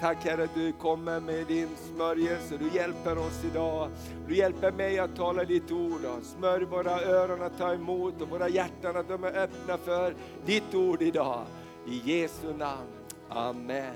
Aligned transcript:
Tack 0.00 0.24
Herre 0.24 0.44
att 0.44 0.54
du 0.54 0.72
kommer 0.72 1.20
med 1.20 1.46
din 1.46 1.68
smörjelse, 1.76 2.56
du 2.56 2.68
hjälper 2.76 3.18
oss 3.18 3.44
idag. 3.44 3.88
Du 4.28 4.36
hjälper 4.36 4.72
mig 4.72 4.98
att 4.98 5.16
tala 5.16 5.44
ditt 5.44 5.70
ord. 5.72 6.04
Och 6.04 6.24
smörj 6.24 6.64
våra 6.64 7.00
öron 7.00 7.42
att 7.42 7.58
ta 7.58 7.74
emot 7.74 8.22
och 8.22 8.28
våra 8.28 8.48
hjärtan 8.48 8.96
att 8.96 9.08
de 9.08 9.24
är 9.24 9.42
öppna 9.42 9.78
för 9.78 10.14
ditt 10.46 10.74
ord 10.74 11.02
idag. 11.02 11.44
I 11.86 12.00
Jesu 12.04 12.52
namn. 12.52 12.88
Amen. 13.28 13.94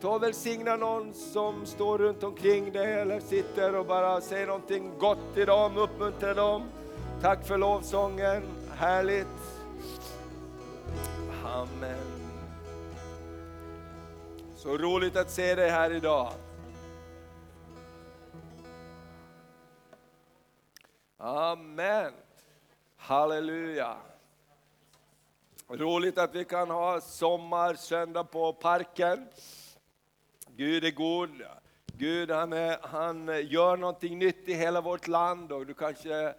Ta 0.00 0.14
och 0.14 0.22
välsigna 0.22 0.76
någon 0.76 1.14
som 1.14 1.66
står 1.66 1.98
runt 1.98 2.22
omkring 2.22 2.72
dig 2.72 2.92
eller 2.92 3.20
sitter 3.20 3.74
och 3.74 3.86
bara 3.86 4.20
säger 4.20 4.46
någonting 4.46 4.90
gott 4.98 5.34
till 5.34 5.46
dem, 5.46 5.76
uppmuntra 5.76 6.34
dem. 6.34 6.62
Tack 7.22 7.46
för 7.46 7.58
lovsången, 7.58 8.42
härligt. 8.76 9.26
Amen. 11.44 12.13
Så 14.64 14.76
roligt 14.78 15.16
att 15.16 15.30
se 15.30 15.54
dig 15.54 15.70
här 15.70 15.90
idag. 15.90 16.32
Amen. 21.18 22.12
Halleluja. 22.96 23.96
Roligt 25.68 26.18
att 26.18 26.34
vi 26.34 26.44
kan 26.44 26.70
ha 26.70 27.00
sommarsöndag 27.00 28.24
på 28.24 28.52
parken. 28.52 29.26
Gud 30.56 30.84
är 30.84 30.90
god. 30.90 31.42
Gud 31.86 32.30
han, 32.30 32.52
är, 32.52 32.78
han 32.82 33.46
gör 33.48 33.76
någonting 33.76 34.18
nytt 34.18 34.48
i 34.48 34.54
hela 34.54 34.80
vårt 34.80 35.08
land 35.08 35.52
och 35.52 35.66
du 35.66 35.74
kanske 35.74 36.34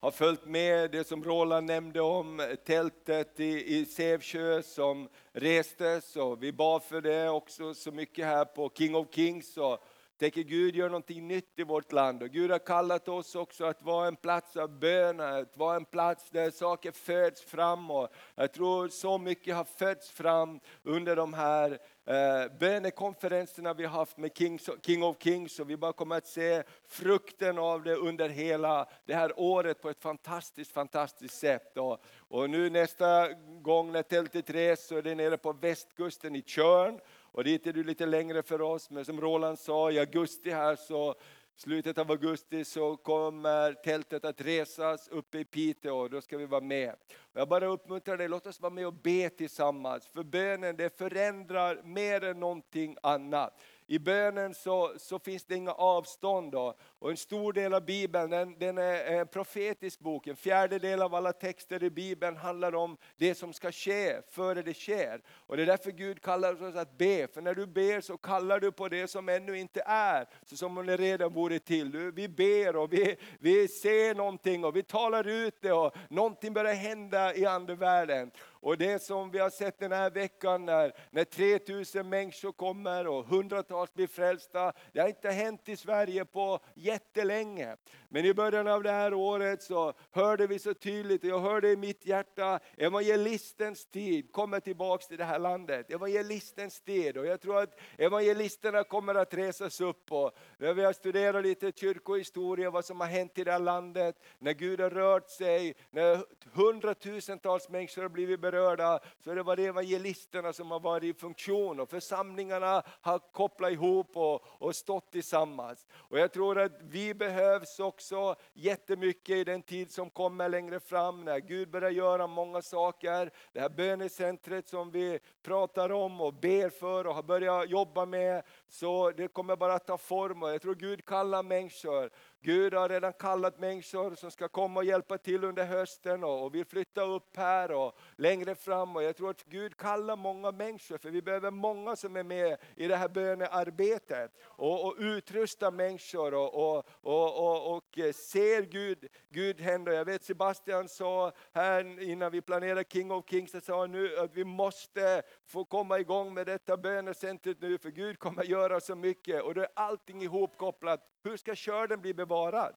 har 0.00 0.10
följt 0.10 0.46
med 0.46 0.90
det 0.90 1.04
som 1.04 1.24
Roland 1.24 1.66
nämnde 1.66 2.00
om 2.00 2.56
tältet 2.66 3.40
i, 3.40 3.78
i 3.78 3.84
Sävsjö 3.84 4.62
som 4.62 5.08
restes 5.32 6.16
och 6.16 6.42
vi 6.42 6.52
bad 6.52 6.82
för 6.82 7.00
det 7.00 7.28
också 7.28 7.74
så 7.74 7.92
mycket 7.92 8.24
här 8.24 8.44
på 8.44 8.70
King 8.74 8.94
of 8.94 9.06
Kings. 9.10 9.56
Och 9.56 9.84
tänker 10.18 10.42
Gud 10.42 10.76
gör 10.76 10.88
någonting 10.88 11.28
nytt 11.28 11.58
i 11.58 11.62
vårt 11.62 11.92
land 11.92 12.22
och 12.22 12.30
Gud 12.30 12.50
har 12.50 12.58
kallat 12.58 13.08
oss 13.08 13.34
också 13.34 13.64
att 13.64 13.82
vara 13.82 14.08
en 14.08 14.16
plats 14.16 14.56
av 14.56 14.78
bön, 14.78 15.20
att 15.20 15.56
vara 15.56 15.76
en 15.76 15.84
plats 15.84 16.30
där 16.30 16.50
saker 16.50 16.92
föds 16.92 17.42
fram. 17.42 17.90
Och 17.90 18.08
jag 18.34 18.52
tror 18.52 18.88
så 18.88 19.18
mycket 19.18 19.56
har 19.56 19.64
fötts 19.64 20.10
fram 20.10 20.60
under 20.82 21.16
de 21.16 21.34
här 21.34 21.78
eh, 22.06 22.58
bönekonferenserna 22.58 23.74
vi 23.74 23.84
har 23.84 23.98
haft 23.98 24.16
med 24.16 24.30
Kings, 24.36 24.70
King 24.82 25.02
of 25.02 25.16
Kings 25.20 25.60
och 25.60 25.70
vi 25.70 25.76
bara 25.76 25.92
kommer 25.92 26.16
att 26.16 26.26
se 26.26 26.62
frukten 26.88 27.58
av 27.58 27.82
det 27.82 27.94
under 27.94 28.28
hela 28.28 28.88
det 29.04 29.14
här 29.14 29.32
året 29.36 29.82
på 29.82 29.90
ett 29.90 30.02
fantastiskt, 30.02 30.72
fantastiskt 30.72 31.38
sätt. 31.38 31.78
Och, 31.78 32.02
och 32.28 32.50
nu 32.50 32.70
nästa 32.70 33.32
gång 33.62 33.92
när 33.92 34.02
tältet 34.02 34.50
reser 34.50 34.88
så 34.88 34.96
är 34.96 35.02
det 35.02 35.14
nere 35.14 35.36
på 35.36 35.52
västkusten 35.52 36.36
i 36.36 36.42
Tjörn 36.42 37.00
och 37.38 37.44
dit 37.44 37.66
är 37.66 37.72
du 37.72 37.84
lite 37.84 38.06
längre 38.06 38.42
för 38.42 38.60
oss, 38.60 38.90
men 38.90 39.04
som 39.04 39.20
Roland 39.20 39.58
sa 39.58 39.90
i 39.90 39.98
augusti 39.98 40.50
här 40.50 40.76
så 40.76 41.14
slutet 41.56 41.98
av 41.98 42.10
augusti 42.10 42.64
så 42.64 42.96
kommer 42.96 43.72
tältet 43.72 44.24
att 44.24 44.40
resas 44.40 45.08
uppe 45.08 45.38
i 45.38 45.44
Piteå 45.44 45.96
och 45.96 46.10
då 46.10 46.20
ska 46.20 46.38
vi 46.38 46.46
vara 46.46 46.60
med. 46.60 46.94
Jag 47.32 47.48
bara 47.48 47.66
uppmuntrar 47.66 48.16
dig, 48.16 48.28
låt 48.28 48.46
oss 48.46 48.60
vara 48.60 48.72
med 48.72 48.86
och 48.86 48.94
be 48.94 49.30
tillsammans. 49.30 50.06
För 50.06 50.22
bönen 50.22 50.76
det 50.76 50.98
förändrar 50.98 51.82
mer 51.84 52.24
än 52.24 52.40
någonting 52.40 52.96
annat. 53.02 53.60
I 53.90 53.98
bönen 53.98 54.54
så, 54.54 54.92
så 54.96 55.18
finns 55.18 55.44
det 55.44 55.54
inga 55.54 55.72
avstånd. 55.72 56.52
Då. 56.52 56.74
Och 56.98 57.10
en 57.10 57.16
stor 57.16 57.52
del 57.52 57.74
av 57.74 57.84
Bibeln 57.84 58.30
den, 58.30 58.58
den 58.58 58.78
är 58.78 59.04
en 59.04 59.26
profetisk 59.26 60.00
bok. 60.00 60.26
En 60.26 60.36
fjärdedel 60.36 61.02
av 61.02 61.14
alla 61.14 61.32
texter 61.32 61.82
i 61.82 61.90
Bibeln 61.90 62.36
handlar 62.36 62.74
om 62.74 62.96
det 63.16 63.34
som 63.34 63.52
ska 63.52 63.72
ske 63.72 64.22
före 64.30 64.62
det 64.62 64.74
sker. 64.74 65.20
Och 65.28 65.56
det 65.56 65.62
är 65.62 65.66
därför 65.66 65.90
Gud 65.90 66.22
kallar 66.22 66.62
oss 66.62 66.76
att 66.76 66.98
be. 66.98 67.28
För 67.34 67.40
när 67.40 67.54
du 67.54 67.66
ber 67.66 68.00
så 68.00 68.16
kallar 68.16 68.60
du 68.60 68.72
på 68.72 68.88
det 68.88 69.08
som 69.08 69.28
ännu 69.28 69.58
inte 69.58 69.82
är, 69.86 70.26
så 70.46 70.56
som 70.56 70.78
om 70.78 70.86
det 70.86 70.96
redan 70.96 71.32
vore 71.32 71.58
till. 71.58 72.12
Vi 72.14 72.28
ber 72.28 72.76
och 72.76 72.92
vi, 72.92 73.16
vi 73.38 73.68
ser 73.68 74.14
någonting 74.14 74.64
och 74.64 74.76
vi 74.76 74.82
talar 74.82 75.28
ut 75.28 75.54
det 75.60 75.72
och 75.72 75.96
någonting 76.10 76.52
börjar 76.52 76.74
hända 76.74 77.34
i 77.34 77.46
andevärlden. 77.46 78.30
Och 78.60 78.78
det 78.78 79.02
som 79.02 79.30
vi 79.30 79.38
har 79.38 79.50
sett 79.50 79.78
den 79.78 79.92
här 79.92 80.10
veckan 80.10 80.64
när, 80.64 80.92
när 81.10 81.24
3000 81.24 82.08
människor 82.08 82.52
kommer 82.52 83.06
och 83.06 83.24
hundratals 83.24 83.94
blir 83.94 84.06
frälsta. 84.06 84.72
Det 84.92 85.00
har 85.00 85.08
inte 85.08 85.30
hänt 85.30 85.68
i 85.68 85.76
Sverige 85.76 86.24
på 86.24 86.60
jättelänge. 86.74 87.76
Men 88.08 88.24
i 88.24 88.34
början 88.34 88.68
av 88.68 88.82
det 88.82 88.90
här 88.90 89.14
året 89.14 89.62
så 89.62 89.92
hörde 90.10 90.46
vi 90.46 90.58
så 90.58 90.74
tydligt, 90.74 91.22
och 91.24 91.30
jag 91.30 91.40
hörde 91.40 91.70
i 91.70 91.76
mitt 91.76 92.06
hjärta, 92.06 92.60
evangelistens 92.76 93.86
tid 93.86 94.32
kommer 94.32 94.60
tillbaks 94.60 95.06
till 95.06 95.18
det 95.18 95.24
här 95.24 95.38
landet. 95.38 95.90
Evangelistens 95.90 96.80
tid 96.80 97.16
och 97.16 97.26
jag 97.26 97.40
tror 97.40 97.62
att 97.62 97.80
evangelisterna 97.98 98.84
kommer 98.84 99.14
att 99.14 99.34
resas 99.34 99.80
upp. 99.80 100.12
Och 100.12 100.32
vi 100.58 100.84
har 100.84 100.92
studerat 100.92 101.42
lite 101.42 101.72
kyrkohistoria, 101.72 102.70
vad 102.70 102.84
som 102.84 103.00
har 103.00 103.06
hänt 103.06 103.38
i 103.38 103.44
det 103.44 103.52
här 103.52 103.58
landet, 103.58 104.16
när 104.38 104.52
Gud 104.52 104.80
har 104.80 104.90
rört 104.90 105.30
sig, 105.30 105.74
när 105.90 106.24
hundratusentals 106.52 107.68
människor 107.68 108.02
har 108.02 108.08
blivit 108.08 108.40
berörda, 108.50 109.00
så 109.24 109.34
det 109.34 109.42
var 109.42 109.60
evangelisterna 109.60 110.52
som 110.52 110.70
har 110.70 110.80
varit 110.80 111.16
i 111.16 111.20
funktion 111.20 111.80
och 111.80 111.90
församlingarna 111.90 112.82
har 113.00 113.18
kopplat 113.18 113.72
ihop 113.72 114.16
och, 114.16 114.44
och 114.44 114.76
stått 114.76 115.12
tillsammans. 115.12 115.86
Och 115.92 116.18
jag 116.18 116.32
tror 116.32 116.58
att 116.58 116.72
vi 116.82 117.14
behövs 117.14 117.80
också 117.80 118.34
jättemycket 118.54 119.36
i 119.36 119.44
den 119.44 119.62
tid 119.62 119.90
som 119.90 120.10
kommer 120.10 120.48
längre 120.48 120.80
fram, 120.80 121.24
när 121.24 121.38
Gud 121.38 121.70
börjar 121.70 121.90
göra 121.90 122.26
många 122.26 122.62
saker. 122.62 123.30
Det 123.52 123.60
här 123.60 123.68
bönecentret 123.68 124.68
som 124.68 124.90
vi 124.90 125.18
pratar 125.42 125.92
om 125.92 126.20
och 126.20 126.34
ber 126.34 126.70
för 126.70 127.06
och 127.06 127.14
har 127.14 127.22
börjat 127.22 127.70
jobba 127.70 128.06
med, 128.06 128.42
så 128.68 129.10
det 129.10 129.28
kommer 129.28 129.56
bara 129.56 129.74
att 129.74 129.86
ta 129.86 129.98
form. 129.98 130.42
Och 130.42 130.50
jag 130.50 130.62
tror 130.62 130.74
Gud 130.74 131.04
kallar 131.04 131.42
människor 131.42 132.10
Gud 132.40 132.74
har 132.74 132.88
redan 132.88 133.12
kallat 133.12 133.58
människor 133.58 134.14
som 134.14 134.30
ska 134.30 134.48
komma 134.48 134.80
och 134.80 134.84
hjälpa 134.84 135.18
till 135.18 135.44
under 135.44 135.64
hösten 135.64 136.24
och, 136.24 136.44
och 136.44 136.54
vill 136.54 136.64
flytta 136.64 137.02
upp 137.02 137.36
här 137.36 137.72
och 137.72 137.98
längre 138.16 138.54
fram. 138.54 138.96
Och 138.96 139.02
jag 139.02 139.16
tror 139.16 139.30
att 139.30 139.44
Gud 139.44 139.76
kallar 139.76 140.16
många 140.16 140.52
människor, 140.52 140.98
för 140.98 141.10
vi 141.10 141.22
behöver 141.22 141.50
många 141.50 141.96
som 141.96 142.16
är 142.16 142.22
med 142.22 142.56
i 142.76 142.88
det 142.88 142.96
här 142.96 143.08
bönearbetet. 143.08 144.30
Och, 144.44 144.86
och 144.86 144.94
utrusta 144.98 145.70
människor 145.70 146.34
och, 146.34 146.54
och, 146.54 146.84
och, 147.02 147.76
och, 147.76 147.98
ser 148.14 148.62
Gud, 148.62 149.08
Gud 149.28 149.60
hända. 149.60 149.92
Jag 149.92 150.04
vet 150.04 150.24
Sebastian 150.24 150.88
sa 150.88 151.32
här 151.52 152.02
innan 152.02 152.32
vi 152.32 152.40
planerade 152.40 152.84
King 152.88 153.10
of 153.10 153.24
Kings, 153.30 153.50
så 153.50 153.60
sa 153.60 153.86
nu 153.86 154.18
att 154.18 154.34
vi 154.34 154.44
måste 154.44 155.22
få 155.46 155.64
komma 155.64 155.98
igång 155.98 156.34
med 156.34 156.46
detta 156.46 156.76
bönecentret 156.76 157.60
nu, 157.60 157.78
för 157.78 157.90
Gud 157.90 158.18
kommer 158.18 158.44
göra 158.44 158.80
så 158.80 158.94
mycket. 158.94 159.42
Och 159.42 159.54
då 159.54 159.60
är 159.60 159.68
allting 159.74 160.22
ihopkopplat. 160.22 161.00
Hur 161.22 161.36
ska 161.36 161.54
körden 161.54 162.00
bli 162.00 162.14
bevarad? 162.28 162.74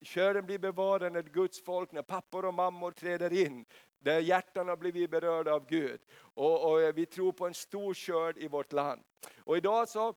Skörden 0.00 0.46
blir 0.46 0.58
bevarad 0.58 1.12
när 1.12 1.22
Guds 1.22 1.64
folk, 1.64 1.92
när 1.92 2.02
pappor 2.02 2.44
och 2.44 2.54
mammor 2.54 2.90
träder 2.90 3.32
in, 3.32 3.64
där 3.98 4.20
hjärtan 4.20 4.68
har 4.68 4.76
blivit 4.76 5.10
berörda 5.10 5.54
av 5.54 5.66
Gud. 5.66 6.00
Och, 6.14 6.72
och, 6.72 6.98
vi 6.98 7.06
tror 7.06 7.32
på 7.32 7.46
en 7.46 7.54
stor 7.54 7.94
skörd 7.94 8.38
i 8.38 8.48
vårt 8.48 8.72
land. 8.72 9.02
Och 9.38 9.56
idag 9.56 9.88
så 9.88 10.14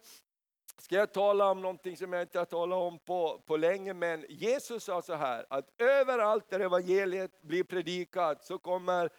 ska 0.78 0.96
jag 0.96 1.14
tala 1.14 1.52
om 1.52 1.62
någonting 1.62 1.98
som 1.98 2.14
jag 2.14 2.22
inte 2.22 2.40
har 2.40 2.46
talat 2.46 2.78
om 2.78 3.00
på, 3.00 3.44
på 3.46 3.58
länge, 3.58 3.94
men 3.94 4.26
Jesus 4.30 4.84
sa 4.84 5.02
så 5.02 5.14
här, 5.14 5.46
att 5.50 5.82
överallt 5.82 6.50
där 6.50 6.60
evangeliet 6.60 7.42
blir 7.42 7.64
predikat 7.64 8.46
så 8.46 8.58
kommer 8.58 9.10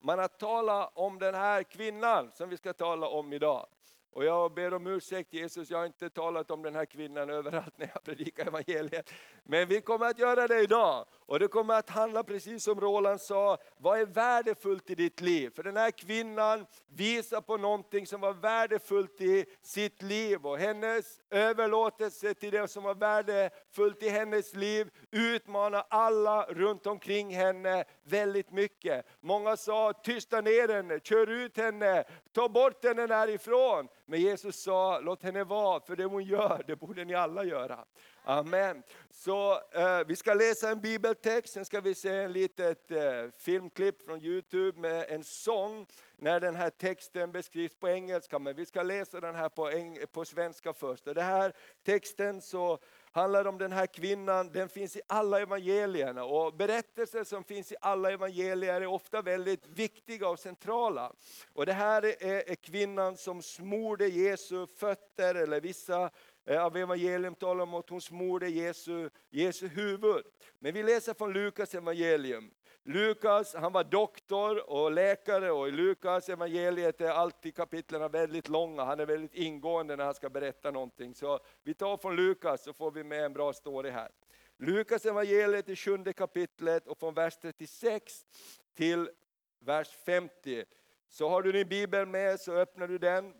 man 0.00 0.20
att 0.20 0.38
tala 0.38 0.86
om 0.86 1.18
den 1.18 1.34
här 1.34 1.62
kvinnan 1.62 2.30
som 2.34 2.48
vi 2.48 2.56
ska 2.56 2.72
tala 2.72 3.08
om 3.08 3.32
idag. 3.32 3.66
Och 4.14 4.24
jag 4.24 4.54
ber 4.54 4.74
om 4.74 4.86
ursäkt 4.86 5.32
Jesus, 5.32 5.70
jag 5.70 5.78
har 5.78 5.86
inte 5.86 6.10
talat 6.10 6.50
om 6.50 6.62
den 6.62 6.74
här 6.74 6.86
kvinnan 6.86 7.30
överallt 7.30 7.78
när 7.78 7.90
jag 7.94 8.04
predikar 8.04 8.46
evangeliet. 8.46 9.10
Men 9.44 9.68
vi 9.68 9.80
kommer 9.80 10.06
att 10.06 10.18
göra 10.18 10.46
det 10.46 10.60
idag. 10.60 11.06
Och 11.26 11.38
det 11.38 11.48
kommer 11.48 11.74
att 11.74 11.90
handla 11.90 12.22
precis 12.22 12.64
som 12.64 12.80
Roland 12.80 13.20
sa, 13.20 13.58
vad 13.76 14.00
är 14.00 14.06
värdefullt 14.06 14.90
i 14.90 14.94
ditt 14.94 15.20
liv? 15.20 15.50
För 15.54 15.62
den 15.62 15.76
här 15.76 15.90
kvinnan 15.90 16.66
visar 16.88 17.40
på 17.40 17.56
någonting 17.56 18.06
som 18.06 18.20
var 18.20 18.32
värdefullt 18.32 19.20
i 19.20 19.44
sitt 19.62 20.02
liv. 20.02 20.46
Och 20.46 20.58
hennes 20.58 21.20
överlåtelse 21.30 22.34
till 22.34 22.50
det 22.50 22.68
som 22.68 22.82
var 22.82 22.94
värdefullt 22.94 24.02
i 24.02 24.08
hennes 24.08 24.54
liv 24.54 24.90
utmanar 25.10 25.84
alla 25.88 26.44
runt 26.44 26.86
omkring 26.86 27.34
henne 27.34 27.84
väldigt 28.04 28.50
mycket. 28.50 29.06
Många 29.20 29.56
sa, 29.56 29.92
tysta 29.92 30.40
ner 30.40 30.68
henne, 30.68 31.00
kör 31.00 31.30
ut 31.30 31.56
henne, 31.56 32.04
ta 32.32 32.48
bort 32.48 32.84
henne 32.84 33.06
därifrån. 33.06 33.88
Men 34.06 34.20
Jesus 34.20 34.62
sa, 34.62 35.00
låt 35.00 35.22
henne 35.22 35.44
vara, 35.44 35.80
för 35.80 35.96
det 35.96 36.04
hon 36.04 36.24
gör, 36.24 36.64
det 36.66 36.76
borde 36.76 37.04
ni 37.04 37.14
alla 37.14 37.44
göra. 37.44 37.84
Amen. 38.24 38.82
Så 39.10 39.52
eh, 39.52 40.00
vi 40.06 40.16
ska 40.16 40.34
läsa 40.34 40.70
en 40.70 40.80
bibeltext, 40.80 41.52
sen 41.52 41.64
ska 41.64 41.80
vi 41.80 41.94
se 41.94 42.16
en 42.16 42.32
litet 42.32 42.90
eh, 42.90 43.00
filmklipp 43.38 44.02
från 44.02 44.22
Youtube 44.22 44.80
med 44.80 45.04
en 45.08 45.24
sång 45.24 45.86
när 46.16 46.40
den 46.40 46.54
här 46.54 46.70
texten 46.70 47.32
beskrivs 47.32 47.74
på 47.74 47.88
engelska, 47.88 48.38
men 48.38 48.56
vi 48.56 48.66
ska 48.66 48.82
läsa 48.82 49.20
den 49.20 49.34
här 49.34 49.48
på, 49.48 49.70
eng 49.70 49.98
på 50.12 50.24
svenska 50.24 50.72
först. 50.72 51.06
Och 51.06 51.14
den 51.14 51.24
här 51.24 51.52
texten 51.84 52.40
så 52.40 52.78
handlar 53.12 53.44
om 53.46 53.58
den 53.58 53.72
här 53.72 53.86
kvinnan, 53.86 54.52
den 54.52 54.68
finns 54.68 54.96
i 54.96 55.00
alla 55.06 55.40
evangelierna 55.40 56.24
och 56.24 56.54
berättelser 56.54 57.24
som 57.24 57.44
finns 57.44 57.72
i 57.72 57.76
alla 57.80 58.10
evangelier 58.10 58.80
är 58.80 58.86
ofta 58.86 59.22
väldigt 59.22 59.66
viktiga 59.66 60.28
och 60.28 60.38
centrala. 60.38 61.12
Och 61.52 61.66
det 61.66 61.72
här 61.72 62.02
är, 62.04 62.50
är 62.50 62.54
kvinnan 62.54 63.16
som 63.16 63.42
smorde 63.42 64.08
Jesu 64.08 64.66
fötter, 64.66 65.34
eller 65.34 65.60
vissa 65.60 66.10
eh, 66.46 66.64
av 66.64 66.76
evangelium 66.76 67.34
talar 67.34 67.62
om 67.62 67.74
att 67.74 67.90
hon 67.90 68.00
smorde 68.00 68.48
Jesu, 68.48 69.10
Jesu 69.30 69.68
huvud. 69.68 70.24
Men 70.58 70.74
vi 70.74 70.82
läser 70.82 71.14
från 71.14 71.32
Lukas 71.32 71.74
evangelium. 71.74 72.50
Lukas 72.84 73.54
han 73.54 73.72
var 73.72 73.84
doktor 73.84 74.70
och 74.70 74.92
läkare 74.92 75.50
och 75.50 75.68
i 75.68 75.70
Lukas 75.70 76.28
evangeliet 76.28 77.00
är 77.00 77.10
alltid 77.10 77.54
kapitlen 77.54 78.10
väldigt 78.10 78.48
långa, 78.48 78.84
han 78.84 79.00
är 79.00 79.06
väldigt 79.06 79.34
ingående 79.34 79.96
när 79.96 80.04
han 80.04 80.14
ska 80.14 80.30
berätta 80.30 80.70
någonting. 80.70 81.14
Så 81.14 81.40
vi 81.62 81.74
tar 81.74 81.96
från 81.96 82.16
Lukas 82.16 82.62
så 82.64 82.72
får 82.72 82.90
vi 82.90 83.04
med 83.04 83.24
en 83.24 83.32
bra 83.32 83.52
story 83.52 83.90
här. 83.90 84.10
Lukas 84.56 85.06
evangeliet 85.06 85.68
i 85.68 85.76
sjunde 85.76 86.12
kapitlet 86.12 86.86
och 86.86 86.98
från 86.98 87.14
vers 87.14 87.36
36 87.42 88.26
till 88.74 89.10
vers 89.58 89.88
50. 89.88 90.64
Så 91.08 91.28
har 91.28 91.42
du 91.42 91.52
din 91.52 91.68
bibel 91.68 92.06
med 92.06 92.40
så 92.40 92.52
öppnar 92.52 92.88
du 92.88 92.98
den 92.98 93.34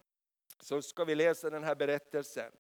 så 0.61 0.83
ska 0.83 1.05
vi 1.05 1.15
läsa 1.15 1.51
den 1.51 1.65
här 1.65 1.75
berättelsen. 1.75 2.53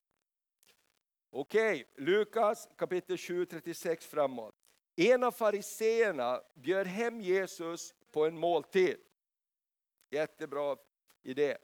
Okej, 1.31 1.93
Lukas 1.96 2.69
kapitel 2.76 3.19
7, 3.19 3.46
36 3.46 4.06
framåt. 4.06 4.61
En 4.96 5.24
av 5.24 5.32
fariseerna 5.32 6.40
bjöd 6.54 6.86
hem 6.86 7.20
Jesus 7.20 7.94
på 8.12 8.26
en 8.26 8.38
måltid. 8.38 8.96
Jättebra 10.10 10.76
idé. 11.22 11.56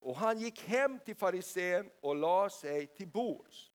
Och 0.00 0.16
han 0.16 0.38
gick 0.38 0.62
hem 0.62 0.98
till 0.98 1.16
farisén 1.16 1.90
och 2.00 2.16
la 2.16 2.50
sig 2.50 2.86
till 2.86 3.08
bords. 3.08 3.72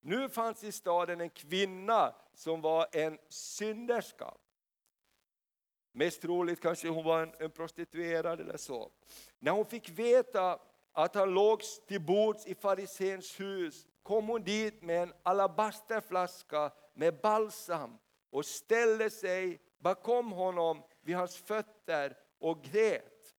Nu 0.00 0.28
fanns 0.28 0.64
i 0.64 0.72
staden 0.72 1.20
en 1.20 1.30
kvinna 1.30 2.14
som 2.34 2.60
var 2.60 2.86
en 2.92 3.18
synderska. 3.28 4.34
Mest 5.92 6.22
troligt 6.22 6.60
kanske 6.60 6.88
hon 6.88 7.04
var 7.04 7.22
en, 7.22 7.32
en 7.38 7.50
prostituerad 7.50 8.40
eller 8.40 8.56
så. 8.56 8.90
När 9.38 9.52
hon 9.52 9.66
fick 9.66 9.88
veta 9.88 10.58
att 10.92 11.14
han 11.14 11.34
låg 11.34 11.60
till 11.86 12.00
bords 12.00 12.46
i 12.46 12.54
fariséns 12.54 13.40
hus 13.40 13.86
kom 14.02 14.28
hon 14.28 14.42
dit 14.42 14.82
med 14.82 15.02
en 15.02 15.12
alabasterflaska 15.22 16.72
med 16.94 17.20
balsam 17.20 17.98
och 18.32 18.46
ställde 18.46 19.10
sig 19.10 19.60
bakom 19.78 20.32
honom 20.32 20.82
vid 21.00 21.16
hans 21.16 21.36
fötter 21.36 22.16
och 22.38 22.64
grät. 22.64 23.34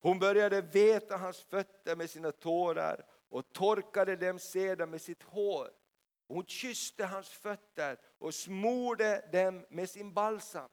Hon 0.00 0.18
började 0.18 0.60
veta 0.60 1.16
hans 1.16 1.40
fötter 1.40 1.96
med 1.96 2.10
sina 2.10 2.32
tårar 2.32 3.06
och 3.28 3.52
torkade 3.52 4.16
dem 4.16 4.38
sedan 4.38 4.90
med 4.90 5.02
sitt 5.02 5.22
hår. 5.22 5.70
Hon 6.28 6.46
kysste 6.46 7.04
hans 7.04 7.28
fötter 7.28 7.98
och 8.18 8.34
smorde 8.34 9.28
dem 9.32 9.66
med 9.70 9.90
sin 9.90 10.14
balsam. 10.14 10.68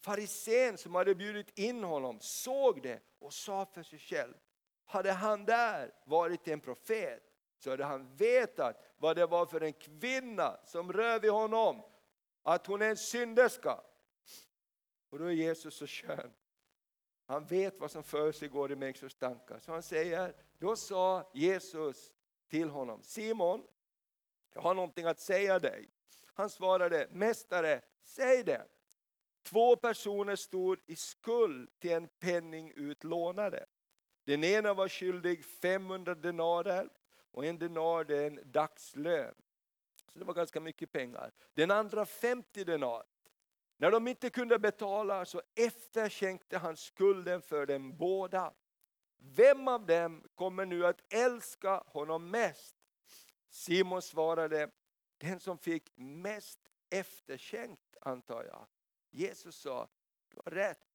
Farisén 0.00 0.78
som 0.78 0.94
hade 0.94 1.14
bjudit 1.14 1.58
in 1.58 1.84
honom 1.84 2.20
såg 2.20 2.82
det 2.82 3.00
och 3.18 3.32
sa 3.32 3.66
för 3.66 3.82
sig 3.82 3.98
själv, 3.98 4.34
hade 4.84 5.12
han 5.12 5.44
där 5.44 5.94
varit 6.04 6.48
en 6.48 6.60
profet 6.60 7.35
så 7.58 7.70
hade 7.70 7.84
han 7.84 8.16
vetat 8.16 8.82
vad 8.96 9.16
det 9.16 9.26
var 9.26 9.46
för 9.46 9.60
en 9.60 9.72
kvinna 9.72 10.58
som 10.64 10.92
rör 10.92 11.20
vid 11.20 11.30
honom, 11.30 11.82
att 12.42 12.66
hon 12.66 12.82
är 12.82 12.90
en 12.90 12.96
synderska. 12.96 13.80
Och 15.10 15.18
då 15.18 15.24
är 15.24 15.30
Jesus 15.30 15.74
så 15.74 15.86
skön. 15.86 16.32
Han 17.26 17.44
vet 17.44 17.80
vad 17.80 17.90
som 17.90 18.02
försiggår 18.02 18.72
i 18.72 18.76
människors 18.76 19.14
tankar. 19.14 19.58
Så 19.58 19.72
han 19.72 19.82
säger, 19.82 20.34
då 20.58 20.76
sa 20.76 21.30
Jesus 21.34 22.12
till 22.48 22.68
honom, 22.68 23.02
Simon, 23.02 23.66
jag 24.54 24.62
har 24.62 24.74
någonting 24.74 25.06
att 25.06 25.20
säga 25.20 25.58
dig. 25.58 25.90
Han 26.34 26.50
svarade, 26.50 27.08
Mästare, 27.10 27.80
säg 28.02 28.44
det. 28.44 28.66
Två 29.42 29.76
personer 29.76 30.36
stod 30.36 30.78
i 30.86 30.96
skuld 30.96 31.70
till 31.78 31.92
en 31.92 32.08
penning 32.08 32.72
utlånade. 32.76 33.66
Den 34.24 34.44
ena 34.44 34.74
var 34.74 34.88
skyldig 34.88 35.44
500 35.44 36.14
denarer 36.14 36.88
och 37.36 37.44
en 37.44 37.58
denar 37.58 38.04
det 38.04 38.16
är 38.16 38.26
en 38.26 38.40
dagslön. 38.44 39.34
Så 40.12 40.18
det 40.18 40.24
var 40.24 40.34
ganska 40.34 40.60
mycket 40.60 40.92
pengar. 40.92 41.32
Den 41.54 41.70
andra 41.70 42.06
50 42.06 42.64
denar. 42.64 43.04
När 43.76 43.90
de 43.90 44.08
inte 44.08 44.30
kunde 44.30 44.58
betala 44.58 45.24
så 45.24 45.42
efterskänkte 45.54 46.58
han 46.58 46.76
skulden 46.76 47.42
för 47.42 47.66
dem 47.66 47.96
båda. 47.96 48.54
Vem 49.16 49.68
av 49.68 49.86
dem 49.86 50.24
kommer 50.34 50.66
nu 50.66 50.86
att 50.86 51.12
älska 51.12 51.82
honom 51.86 52.30
mest? 52.30 52.76
Simon 53.50 54.02
svarade, 54.02 54.70
den 55.16 55.40
som 55.40 55.58
fick 55.58 55.92
mest 55.96 56.60
efterskänkt 56.90 57.96
antar 58.00 58.44
jag. 58.44 58.66
Jesus 59.10 59.56
sa, 59.56 59.88
du 60.28 60.40
har 60.44 60.50
rätt. 60.50 60.86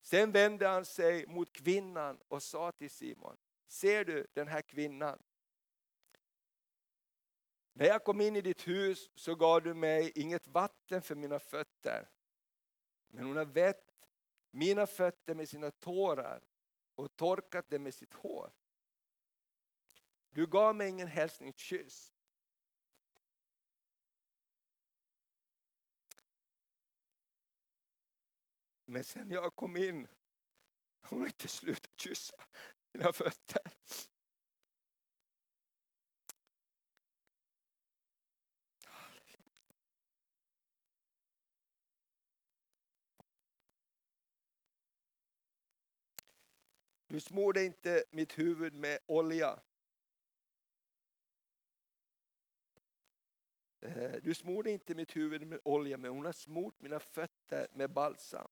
Sen 0.00 0.32
vände 0.32 0.68
han 0.68 0.84
sig 0.84 1.26
mot 1.26 1.52
kvinnan 1.52 2.20
och 2.28 2.42
sa 2.42 2.72
till 2.72 2.90
Simon, 2.90 3.36
ser 3.66 4.04
du 4.04 4.26
den 4.32 4.48
här 4.48 4.62
kvinnan? 4.62 5.22
När 7.78 7.86
jag 7.86 8.04
kom 8.04 8.20
in 8.20 8.36
i 8.36 8.40
ditt 8.40 8.68
hus 8.68 9.10
så 9.14 9.34
gav 9.34 9.62
du 9.62 9.74
mig 9.74 10.12
inget 10.14 10.46
vatten 10.46 11.02
för 11.02 11.14
mina 11.14 11.38
fötter. 11.38 12.08
Men 13.08 13.26
hon 13.26 13.36
har 13.36 13.44
vett 13.44 14.06
mina 14.50 14.86
fötter 14.86 15.34
med 15.34 15.48
sina 15.48 15.70
tårar 15.70 16.42
och 16.94 17.16
torkat 17.16 17.70
dem 17.70 17.82
med 17.82 17.94
sitt 17.94 18.14
hår. 18.14 18.52
Du 20.30 20.46
gav 20.46 20.76
mig 20.76 20.88
ingen 20.88 21.08
hälsningskyss. 21.08 22.14
Men 28.84 29.04
sen 29.04 29.30
jag 29.30 29.56
kom 29.56 29.76
in 29.76 30.08
hon 31.02 31.20
har 31.20 31.26
inte 31.26 31.48
slutat 31.48 32.00
kyssa 32.00 32.44
mina 32.92 33.12
fötter. 33.12 33.62
Du 47.08 47.20
smorde 47.20 47.64
inte 47.64 48.04
mitt 48.10 48.38
huvud 48.38 48.74
med 48.74 48.98
olja. 49.06 49.60
Eh, 53.80 54.12
du 54.22 54.34
smorde 54.34 54.70
inte 54.70 54.94
mitt 54.94 55.16
huvud 55.16 55.46
med 55.46 55.60
olja, 55.64 55.96
men 55.96 56.10
hon 56.10 56.24
har 56.24 56.32
smort 56.32 56.80
mina 56.80 57.00
fötter 57.00 57.66
med 57.72 57.90
balsam. 57.90 58.48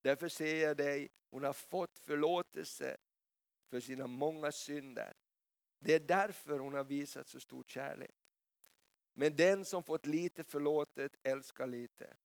Därför 0.00 0.28
säger 0.28 0.66
jag 0.66 0.76
dig, 0.76 1.08
hon 1.30 1.44
har 1.44 1.52
fått 1.52 1.98
förlåtelse 1.98 2.96
för 3.70 3.80
sina 3.80 4.06
många 4.06 4.52
synder. 4.52 5.16
Det 5.78 5.94
är 5.94 6.00
därför 6.00 6.58
hon 6.58 6.74
har 6.74 6.84
visat 6.84 7.28
så 7.28 7.40
stor 7.40 7.64
kärlek. 7.66 8.16
Men 9.12 9.36
den 9.36 9.64
som 9.64 9.82
fått 9.82 10.06
lite 10.06 10.44
förlåtet 10.44 11.16
älskar 11.22 11.66
lite. 11.66 12.16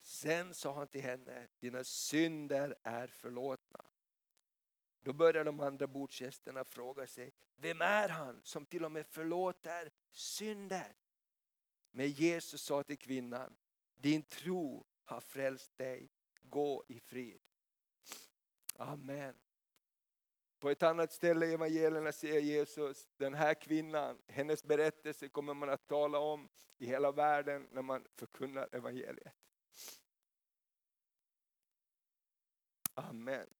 Sen 0.00 0.54
sa 0.54 0.74
han 0.74 0.88
till 0.88 1.02
henne, 1.02 1.48
dina 1.58 1.84
synder 1.84 2.76
är 2.82 3.06
förlåtna. 3.06 3.84
Då 5.06 5.12
börjar 5.12 5.44
de 5.44 5.60
andra 5.60 5.86
bordsgästerna 5.86 6.64
fråga 6.64 7.06
sig, 7.06 7.32
vem 7.56 7.80
är 7.80 8.08
han 8.08 8.40
som 8.42 8.66
till 8.66 8.84
och 8.84 8.92
med 8.92 9.06
förlåter 9.06 9.90
synder? 10.10 10.96
Men 11.90 12.08
Jesus 12.08 12.62
sa 12.62 12.82
till 12.82 12.98
kvinnan, 12.98 13.56
din 13.94 14.22
tro 14.22 14.86
har 15.04 15.20
frälst 15.20 15.78
dig, 15.78 16.10
gå 16.40 16.84
i 16.88 17.00
frid. 17.00 17.40
Amen. 18.76 19.34
På 20.58 20.70
ett 20.70 20.82
annat 20.82 21.12
ställe 21.12 21.46
i 21.46 21.52
evangelierna 21.52 22.12
säger 22.12 22.40
Jesus, 22.40 23.08
den 23.16 23.34
här 23.34 23.54
kvinnan, 23.54 24.18
hennes 24.26 24.64
berättelse 24.64 25.28
kommer 25.28 25.54
man 25.54 25.70
att 25.70 25.88
tala 25.88 26.18
om 26.18 26.48
i 26.78 26.86
hela 26.86 27.12
världen 27.12 27.68
när 27.70 27.82
man 27.82 28.04
förkunnar 28.14 28.68
evangeliet. 28.72 29.34
Amen 32.94 33.55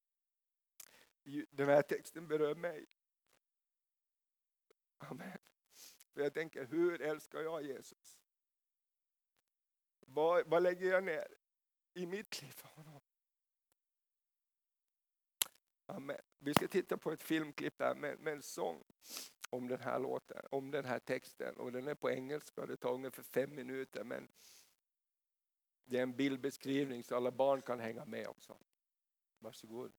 den 1.51 1.69
här 1.69 1.83
texten 1.83 2.29
berör 2.29 2.55
mig. 2.55 2.87
Amen. 4.99 5.39
För 6.15 6.21
jag 6.21 6.35
tänker, 6.35 6.65
hur 6.65 7.03
älskar 7.03 7.41
jag 7.41 7.63
Jesus? 7.63 8.19
Vad, 10.01 10.47
vad 10.47 10.63
lägger 10.63 10.91
jag 10.91 11.05
ner 11.05 11.29
i 11.95 12.07
mitt 12.07 12.43
liv 12.43 12.51
för 12.51 12.69
honom? 12.69 13.01
Amen. 15.87 16.21
Vi 16.39 16.55
ska 16.55 16.69
titta 16.69 16.97
på 16.97 17.13
ett 17.13 17.23
filmklipp 17.23 17.81
här 17.81 17.95
med, 17.95 18.19
med 18.21 18.33
en 18.33 18.43
sång 18.43 18.85
om 19.51 19.69
den 19.69 19.81
här 19.81 19.99
låten, 19.99 20.47
om 20.51 20.71
den 20.71 20.85
här 20.85 20.99
texten. 20.99 21.57
Och 21.57 21.73
den 21.73 21.89
är 21.89 21.95
på 21.95 22.11
engelska, 22.11 22.67
det 22.67 22.77
tar 22.77 22.93
ungefär 22.93 23.23
fem 23.23 23.55
minuter 23.55 24.05
men 24.05 24.29
det 25.85 25.99
är 25.99 26.03
en 26.03 26.17
bildbeskrivning 26.17 27.05
så 27.05 27.17
alla 27.17 27.31
barn 27.31 27.63
kan 27.63 27.81
hänga 27.81 28.05
med 28.05 28.29
också. 28.29 28.59
Varsågod. 29.39 29.93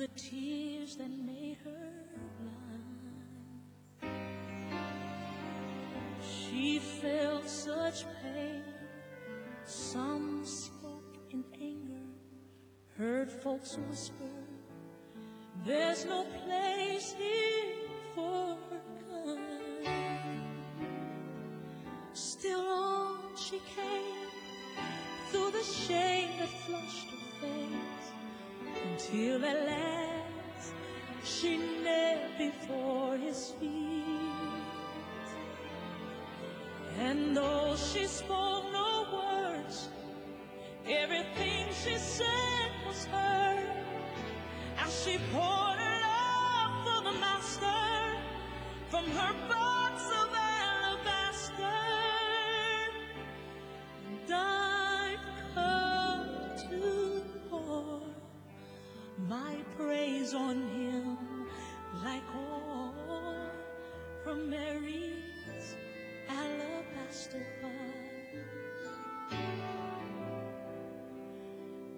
The 0.00 0.08
tears 0.16 0.96
that 0.96 1.10
made 1.10 1.58
her 1.62 1.92
blind. 4.00 4.12
She 6.22 6.78
felt 6.78 7.46
such 7.46 8.06
pain. 8.22 8.62
Some 9.66 10.40
spoke 10.46 11.18
in 11.28 11.44
anger, 11.60 12.06
heard 12.96 13.30
folks 13.30 13.76
whisper, 13.90 14.24
There's 15.66 16.06
no 16.06 16.24
place 16.46 17.14
here 17.18 17.74
for 18.14 18.56
her 18.70 19.36
kind. 19.84 20.56
Still 22.14 22.66
on 22.66 23.36
she 23.36 23.60
came 23.76 24.30
through 25.30 25.50
the 25.50 25.62
shame 25.62 26.30
that 26.38 26.48
flushed 26.64 27.10
her 27.10 27.18
face 27.42 27.99
until 29.00 29.44
at 29.44 29.66
last 29.66 30.72
she 31.24 31.56
knelt 31.56 32.38
before 32.38 33.16
his 33.16 33.52
feet. 33.58 33.70
And 36.98 37.36
though 37.36 37.76
she 37.76 38.06
spoke 38.06 38.64
no 38.72 39.06
words, 39.12 39.88
everything 40.88 41.68
she 41.84 41.96
said 41.96 42.70
was 42.86 43.04
heard 43.06 43.70
as 44.78 45.04
she 45.04 45.18
poured 45.32 45.78
her 45.78 46.00
love 46.02 46.84
for 46.84 47.04
the 47.10 47.18
master 47.20 48.18
from 48.90 49.04
her 49.06 49.48
box 49.48 49.59
on 60.34 60.62
him 60.68 61.16
like 62.04 62.22
oil 62.36 62.94
from 64.22 64.48
Mary's 64.48 65.74
alabaster 66.28 67.44
box. 67.60 69.40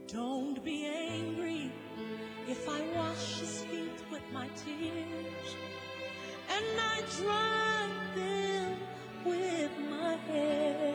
Don't 0.06 0.64
be 0.64 0.86
angry 0.86 1.72
if 2.48 2.68
I 2.68 2.80
wash 2.94 3.40
his 3.40 3.64
feet 3.64 4.00
with 4.10 4.22
my 4.32 4.48
tears 4.64 5.56
and 6.48 6.80
I 6.80 7.02
dry 7.18 7.88
them 8.14 8.76
with 9.24 9.72
my 9.90 10.16
hair. 10.28 10.91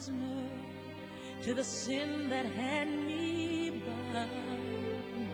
Prisoner 0.00 0.48
to 1.42 1.52
the 1.52 1.62
sin 1.62 2.30
that 2.30 2.46
had 2.46 2.88
me 2.88 3.82
bound. 4.14 5.28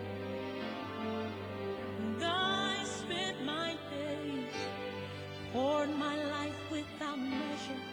And 1.99 2.21
I 2.21 2.83
spent 2.83 3.45
my 3.45 3.77
days, 3.89 4.53
poured 5.53 5.89
my 5.97 6.17
life 6.25 6.59
without 6.69 7.17
measure 7.17 7.83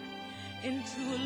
into 0.65 1.01
a 1.15 1.19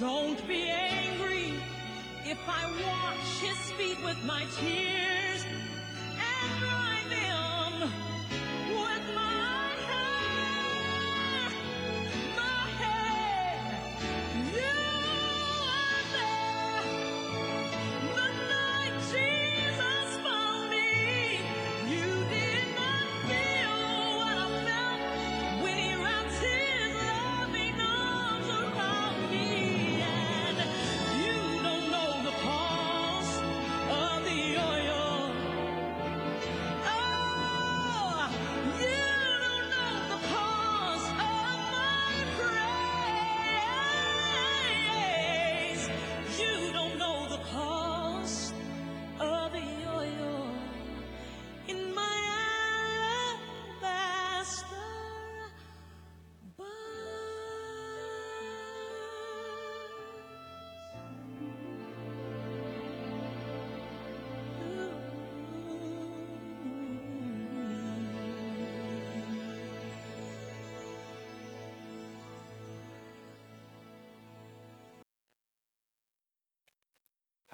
Don't 0.00 0.48
be 0.48 0.62
angry. 0.70 1.52
If 2.24 2.38
I 2.48 2.64
wash 2.86 3.40
his 3.40 3.70
feet 3.72 4.02
with 4.02 4.16
my 4.24 4.46
tears 4.58 5.09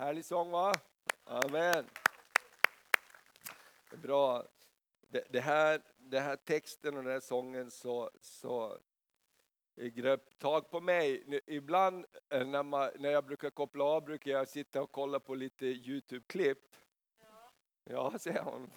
Härlig 0.07 0.25
sång 0.25 0.51
va? 0.51 0.73
Amen. 1.25 1.85
Bra. 4.03 4.45
Det, 5.09 5.25
det, 5.31 5.41
här, 5.41 5.83
det 5.99 6.21
här 6.21 6.37
texten 6.37 6.97
och 6.97 7.03
den 7.03 7.13
här 7.13 7.21
sången 7.21 7.71
så, 7.71 8.11
så 8.21 8.79
grep 9.77 10.39
tag 10.39 10.71
på 10.71 10.81
mig. 10.81 11.41
Ibland 11.47 12.07
eh, 12.29 12.47
när, 12.47 12.63
man, 12.63 12.91
när 12.99 13.11
jag 13.11 13.25
brukar 13.25 13.51
koppla 13.51 13.85
av 13.85 14.05
brukar 14.05 14.31
jag 14.31 14.49
sitta 14.49 14.83
och 14.83 14.93
kolla 14.93 15.21
på 15.21 15.35
lite 15.35 15.67
Youtube-klipp. 15.67 16.77
Ja, 17.85 18.13
säger 18.19 18.43
hon, 18.43 18.71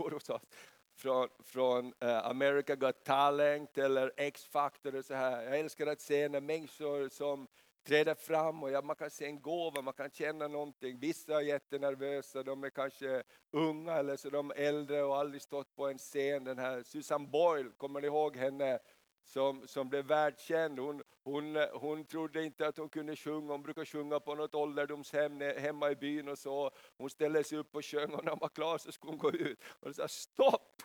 från, 0.95 1.29
från 1.39 1.93
eh, 1.99 2.25
America 2.25 2.75
Got 2.75 3.03
Talent 3.03 3.77
eller 3.77 4.13
X-Factor 4.17 4.95
och 4.95 5.05
så 5.05 5.13
här. 5.13 5.43
Jag 5.43 5.59
älskar 5.59 5.87
att 5.87 6.01
se 6.01 6.29
när 6.29 6.41
människor 6.41 7.09
som 7.09 7.47
träder 7.83 8.15
fram 8.15 8.63
och 8.63 8.71
ja, 8.71 8.81
man 8.81 8.95
kan 8.95 9.09
se 9.09 9.25
en 9.25 9.41
gåva, 9.41 9.81
man 9.81 9.93
kan 9.93 10.09
känna 10.09 10.47
någonting. 10.47 10.99
Vissa 10.99 11.35
är 11.35 11.41
jättenervösa, 11.41 12.43
de 12.43 12.63
är 12.63 12.69
kanske 12.69 13.23
unga 13.51 13.93
eller 13.93 14.17
så 14.17 14.29
de 14.29 14.51
är 14.51 14.55
äldre 14.55 15.03
och 15.03 15.17
aldrig 15.17 15.41
stått 15.41 15.75
på 15.75 15.87
en 15.87 15.97
scen. 15.97 16.43
Den 16.43 16.59
här 16.59 16.83
Susan 16.83 17.31
Boyle, 17.31 17.71
kommer 17.77 18.01
ni 18.01 18.07
ihåg 18.07 18.37
henne? 18.37 18.79
Som, 19.23 19.67
som 19.67 19.89
blev 19.89 20.05
världskänd. 20.05 20.79
Hon, 20.79 21.03
hon, 21.23 21.55
hon 21.73 22.05
trodde 22.05 22.43
inte 22.43 22.67
att 22.67 22.77
hon 22.77 22.89
kunde 22.89 23.15
sjunga, 23.15 23.51
hon 23.51 23.63
brukar 23.63 23.85
sjunga 23.85 24.19
på 24.19 24.35
något 24.35 24.55
ålderdomshem 24.55 25.41
hemma 25.41 25.91
i 25.91 25.95
byn 25.95 26.29
och 26.29 26.37
så. 26.37 26.71
Hon 26.97 27.09
ställde 27.09 27.43
sig 27.43 27.57
upp 27.57 27.75
och 27.75 27.85
sjöng 27.85 28.13
och 28.13 28.23
när 28.23 28.31
hon 28.31 28.39
var 28.39 28.49
klar 28.49 28.77
så 28.77 28.91
skulle 28.91 29.11
hon 29.11 29.17
gå 29.17 29.31
ut. 29.31 29.59
Hon 29.81 29.93
sa 29.93 30.07
stopp! 30.07 30.81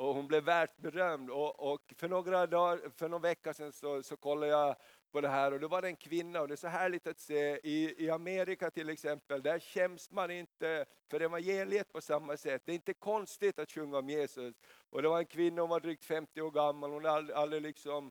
Och 0.00 0.14
hon 0.14 0.26
blev 0.26 0.44
världsberömd. 0.44 1.30
Och, 1.30 1.72
och 1.72 1.94
för, 1.96 2.08
några 2.08 2.46
dagar, 2.46 2.90
för 2.96 3.08
någon 3.08 3.22
vecka 3.22 3.54
sedan 3.54 3.72
så, 3.72 4.02
så 4.02 4.16
kollade 4.16 4.52
jag 4.52 4.76
på 5.12 5.20
det 5.20 5.28
här 5.28 5.52
och 5.52 5.60
då 5.60 5.68
var 5.68 5.82
det 5.82 5.88
en 5.88 5.96
kvinna 5.96 6.40
och 6.40 6.48
det 6.48 6.54
är 6.54 6.56
så 6.56 6.68
härligt 6.68 7.06
att 7.06 7.18
se 7.18 7.60
i, 7.62 8.04
i 8.04 8.10
Amerika 8.10 8.70
till 8.70 8.88
exempel, 8.88 9.42
där 9.42 9.58
skäms 9.58 10.10
man 10.10 10.30
inte 10.30 10.86
för 11.08 11.20
evangeliet 11.20 11.92
på 11.92 12.00
samma 12.00 12.36
sätt. 12.36 12.62
Det 12.64 12.72
är 12.72 12.74
inte 12.74 12.94
konstigt 12.94 13.58
att 13.58 13.70
sjunga 13.70 13.98
om 13.98 14.08
Jesus. 14.08 14.54
Och 14.90 15.02
det 15.02 15.08
var 15.08 15.18
en 15.18 15.26
kvinna, 15.26 15.60
hon 15.60 15.70
var 15.70 15.80
drygt 15.80 16.04
50 16.04 16.40
år 16.40 16.50
gammal, 16.50 16.90
hon 16.90 17.04
hade 17.04 17.16
aldrig, 17.16 17.36
aldrig 17.36 17.62
liksom 17.62 18.10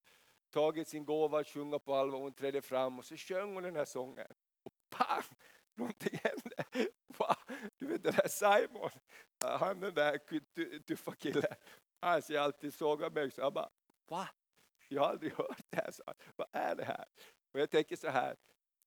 tagit 0.52 0.88
sin 0.88 1.06
gåva 1.06 1.40
att 1.40 1.48
sjunga 1.48 1.80
på 1.80 1.96
allvar, 1.96 2.20
hon 2.20 2.34
trädde 2.34 2.62
fram 2.62 3.00
och 3.00 3.06
så 3.06 3.18
sjöng 3.18 3.54
hon 3.54 3.64
den 3.64 3.76
här 3.76 3.86
sången. 3.86 4.28
Och 4.64 4.74
pang! 4.90 5.24
Någonting 5.80 6.20
hände. 6.24 6.90
Wow. 7.18 7.36
Du 7.78 7.88
vet 7.88 8.04
den 8.04 8.14
där 8.14 8.28
Simon, 8.28 8.90
han 9.42 9.80
den 9.80 9.94
där 9.94 10.80
tuffa 10.80 11.12
killen, 11.12 11.44
han 12.00 12.22
ser 12.22 12.40
alltid 12.40 12.74
sågar 12.74 13.10
mig 13.10 13.32
så 13.32 13.42
jag 13.42 13.54
bara, 13.54 13.70
va? 14.08 14.30
Jag 14.92 15.02
har 15.02 15.10
aldrig 15.10 15.34
hört 15.34 15.62
det 15.70 15.78
här. 15.78 15.92
Så, 15.92 16.04
vad 16.36 16.48
är 16.52 16.76
det 16.76 16.86
här? 16.86 17.06
Och 17.54 17.60
jag 17.60 17.70
tänker 17.70 17.96
så 17.96 18.10
här, 18.10 18.36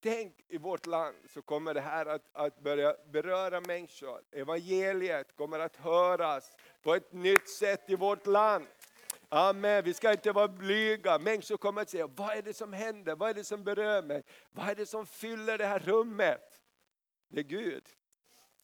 tänk 0.01 0.41
i 0.47 0.57
vårt 0.57 0.85
land 0.85 1.15
så 1.29 1.41
kommer 1.41 1.73
det 1.73 1.81
här 1.81 2.05
att, 2.05 2.29
att 2.31 2.59
börja 2.59 2.95
beröra 3.11 3.61
människor. 3.61 4.21
Evangeliet 4.31 5.35
kommer 5.35 5.59
att 5.59 5.75
höras 5.75 6.55
på 6.81 6.95
ett 6.95 7.13
nytt 7.13 7.49
sätt 7.49 7.89
i 7.89 7.95
vårt 7.95 8.27
land. 8.27 8.67
Amen, 9.29 9.83
vi 9.83 9.93
ska 9.93 10.11
inte 10.11 10.31
vara 10.31 10.47
blyga. 10.47 11.19
Människor 11.19 11.57
kommer 11.57 11.81
att 11.81 11.89
säga, 11.89 12.07
vad 12.07 12.37
är 12.37 12.41
det 12.41 12.53
som 12.53 12.73
händer? 12.73 13.15
Vad 13.15 13.29
är 13.29 13.33
det 13.33 13.43
som 13.43 13.63
berör 13.63 14.01
mig? 14.01 14.23
Vad 14.49 14.69
är 14.69 14.75
det 14.75 14.85
som 14.85 15.05
fyller 15.05 15.57
det 15.57 15.65
här 15.65 15.79
rummet? 15.79 16.59
Det 17.29 17.39
är 17.39 17.43
Gud. 17.43 17.87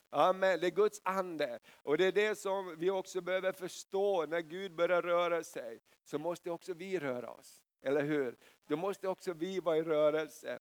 Amen, 0.09 0.59
det 0.59 0.67
är 0.67 0.71
Guds 0.71 1.01
ande. 1.03 1.59
Och 1.73 1.97
det 1.97 2.05
är 2.05 2.11
det 2.11 2.35
som 2.35 2.75
vi 2.77 2.89
också 2.89 3.21
behöver 3.21 3.51
förstå, 3.51 4.25
när 4.25 4.41
Gud 4.41 4.75
börjar 4.75 5.01
röra 5.01 5.43
sig, 5.43 5.79
så 6.03 6.19
måste 6.19 6.51
också 6.51 6.73
vi 6.73 6.99
röra 6.99 7.31
oss. 7.31 7.61
Eller 7.81 8.03
hur? 8.03 8.37
Då 8.67 8.77
måste 8.77 9.07
också 9.07 9.33
vi 9.33 9.59
vara 9.59 9.77
i 9.77 9.83
rörelse. 9.83 10.59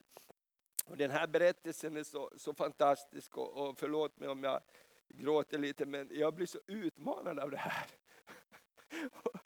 Och 0.84 0.96
den 0.96 1.10
här 1.10 1.26
berättelsen 1.26 1.96
är 1.96 2.02
så, 2.02 2.32
så 2.36 2.54
fantastisk, 2.54 3.38
och, 3.38 3.68
och 3.68 3.78
förlåt 3.78 4.18
mig 4.18 4.28
om 4.28 4.44
jag 4.44 4.60
gråter 5.08 5.58
lite, 5.58 5.86
men 5.86 6.08
jag 6.12 6.34
blir 6.34 6.46
så 6.46 6.58
utmanad 6.66 7.38
av 7.38 7.50
det 7.50 7.56
här. 7.56 7.86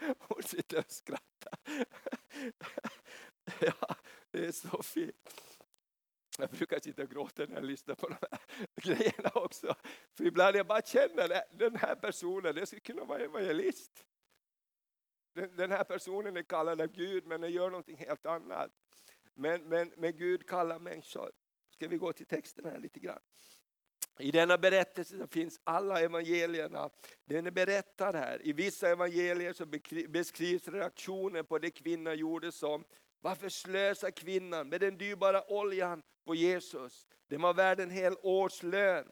Hon 0.18 0.42
sitter 0.42 0.78
och 0.78 0.90
skrattar. 0.90 1.58
Ja, 3.60 3.96
det 4.30 4.46
är 4.46 4.52
så 4.52 4.82
fint. 4.82 5.51
Jag 6.38 6.50
brukar 6.50 6.80
sitta 6.80 7.02
och 7.02 7.10
gråta 7.10 7.46
när 7.46 7.54
jag 7.54 7.64
lyssnar 7.64 7.94
på 7.94 8.08
de 8.08 8.16
här 8.20 8.40
grejerna 8.82 9.30
också. 9.34 9.74
För 10.16 10.24
ibland 10.24 10.56
jag 10.56 10.66
bara 10.66 10.82
känner 10.82 11.30
att 11.30 11.58
den 11.58 11.76
här 11.76 11.94
personen, 11.94 12.54
det 12.54 12.66
skulle 12.66 12.80
kunna 12.80 13.04
vara 13.04 13.22
evangelist. 13.22 14.04
Den, 15.34 15.56
den 15.56 15.70
här 15.70 15.84
personen 15.84 16.36
är 16.36 16.42
kallad 16.42 16.80
av 16.80 16.86
Gud 16.86 17.26
men 17.26 17.40
den 17.40 17.50
gör 17.50 17.70
någonting 17.70 17.96
helt 17.96 18.26
annat. 18.26 18.70
Men, 19.34 19.68
men, 19.68 19.92
men 19.96 20.16
Gud 20.16 20.46
kallar 20.46 20.78
människor. 20.78 21.32
Ska 21.70 21.88
vi 21.88 21.96
gå 21.96 22.12
till 22.12 22.26
texten 22.26 22.64
här 22.64 22.78
lite 22.78 23.00
grann. 23.00 23.20
I 24.18 24.30
denna 24.30 24.58
berättelse 24.58 25.26
finns 25.30 25.60
alla 25.64 26.00
evangelierna. 26.00 26.90
Den 27.24 27.46
är 27.46 27.50
berättad 27.50 28.12
här. 28.12 28.46
I 28.46 28.52
vissa 28.52 28.88
evangelier 28.88 29.52
så 29.52 29.66
beskrivs 30.08 30.68
reaktionen 30.68 31.44
på 31.44 31.58
det 31.58 31.70
kvinnan 31.70 32.18
gjorde 32.18 32.52
som 32.52 32.84
varför 33.22 33.48
slösar 33.48 34.10
kvinnan 34.10 34.68
med 34.68 34.80
den 34.80 34.98
dyrbara 34.98 35.50
oljan 35.52 36.02
på 36.24 36.34
Jesus? 36.34 37.06
Den 37.28 37.42
var 37.42 37.54
värd 37.54 37.80
en 37.80 37.90
hel 37.90 38.16
årslön. 38.22 39.08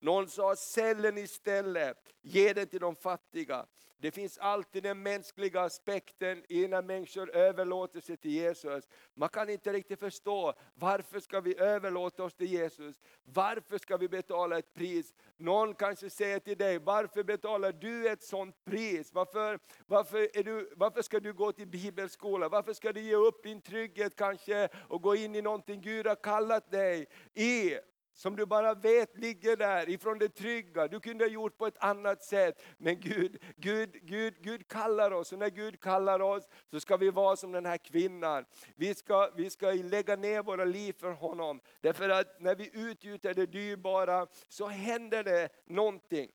Någon 0.00 0.28
sa, 0.28 0.56
sälj 0.56 1.02
den 1.02 1.18
istället, 1.18 1.96
ge 2.22 2.52
den 2.52 2.66
till 2.66 2.80
de 2.80 2.96
fattiga. 2.96 3.66
Det 3.98 4.10
finns 4.10 4.38
alltid 4.38 4.82
den 4.82 5.02
mänskliga 5.02 5.60
aspekten 5.60 6.44
innan 6.48 6.86
människor 6.86 7.30
överlåter 7.30 8.00
sig 8.00 8.16
till 8.16 8.30
Jesus. 8.30 8.88
Man 9.14 9.28
kan 9.28 9.50
inte 9.50 9.72
riktigt 9.72 10.00
förstå, 10.00 10.54
varför 10.74 11.20
ska 11.20 11.40
vi 11.40 11.58
överlåta 11.58 12.24
oss 12.24 12.34
till 12.34 12.52
Jesus? 12.52 13.00
Varför 13.24 13.78
ska 13.78 13.96
vi 13.96 14.08
betala 14.08 14.58
ett 14.58 14.74
pris? 14.74 15.14
Någon 15.36 15.74
kanske 15.74 16.10
säger 16.10 16.38
till 16.38 16.58
dig, 16.58 16.78
varför 16.78 17.24
betalar 17.24 17.72
du 17.72 18.08
ett 18.08 18.22
sånt 18.22 18.64
pris? 18.64 19.12
Varför, 19.12 19.58
varför, 19.86 20.38
är 20.38 20.42
du, 20.42 20.72
varför 20.76 21.02
ska 21.02 21.20
du 21.20 21.32
gå 21.32 21.52
till 21.52 21.68
bibelskola? 21.68 22.48
Varför 22.48 22.72
ska 22.72 22.92
du 22.92 23.00
ge 23.00 23.14
upp 23.14 23.42
din 23.42 23.60
trygghet 23.60 24.16
kanske 24.16 24.68
och 24.88 25.02
gå 25.02 25.16
in 25.16 25.34
i 25.34 25.42
någonting 25.42 25.80
Gud 25.80 26.06
har 26.06 26.14
kallat 26.14 26.70
dig 26.70 27.06
i? 27.34 27.78
Som 28.14 28.36
du 28.36 28.46
bara 28.46 28.74
vet 28.74 29.18
ligger 29.18 29.56
där 29.56 29.88
ifrån 29.88 30.18
det 30.18 30.28
trygga. 30.28 30.88
Du 30.88 31.00
kunde 31.00 31.24
ha 31.24 31.30
gjort 31.30 31.58
på 31.58 31.66
ett 31.66 31.78
annat 31.78 32.22
sätt. 32.22 32.62
Men 32.78 33.00
Gud, 33.00 33.38
Gud, 33.56 33.90
Gud, 34.02 34.34
Gud 34.40 34.68
kallar 34.68 35.10
oss 35.10 35.32
och 35.32 35.38
när 35.38 35.50
Gud 35.50 35.80
kallar 35.80 36.22
oss 36.22 36.48
så 36.70 36.80
ska 36.80 36.96
vi 36.96 37.10
vara 37.10 37.36
som 37.36 37.52
den 37.52 37.66
här 37.66 37.78
kvinnan. 37.78 38.44
Vi 38.76 38.94
ska, 38.94 39.30
vi 39.36 39.50
ska 39.50 39.72
lägga 39.72 40.16
ner 40.16 40.42
våra 40.42 40.64
liv 40.64 40.92
för 40.98 41.10
honom. 41.10 41.60
Därför 41.80 42.08
att 42.08 42.40
när 42.40 42.54
vi 42.54 42.70
utgjuter 42.72 43.34
det 43.34 43.46
dyrbara 43.46 44.26
så 44.48 44.66
händer 44.66 45.24
det 45.24 45.48
någonting. 45.66 46.30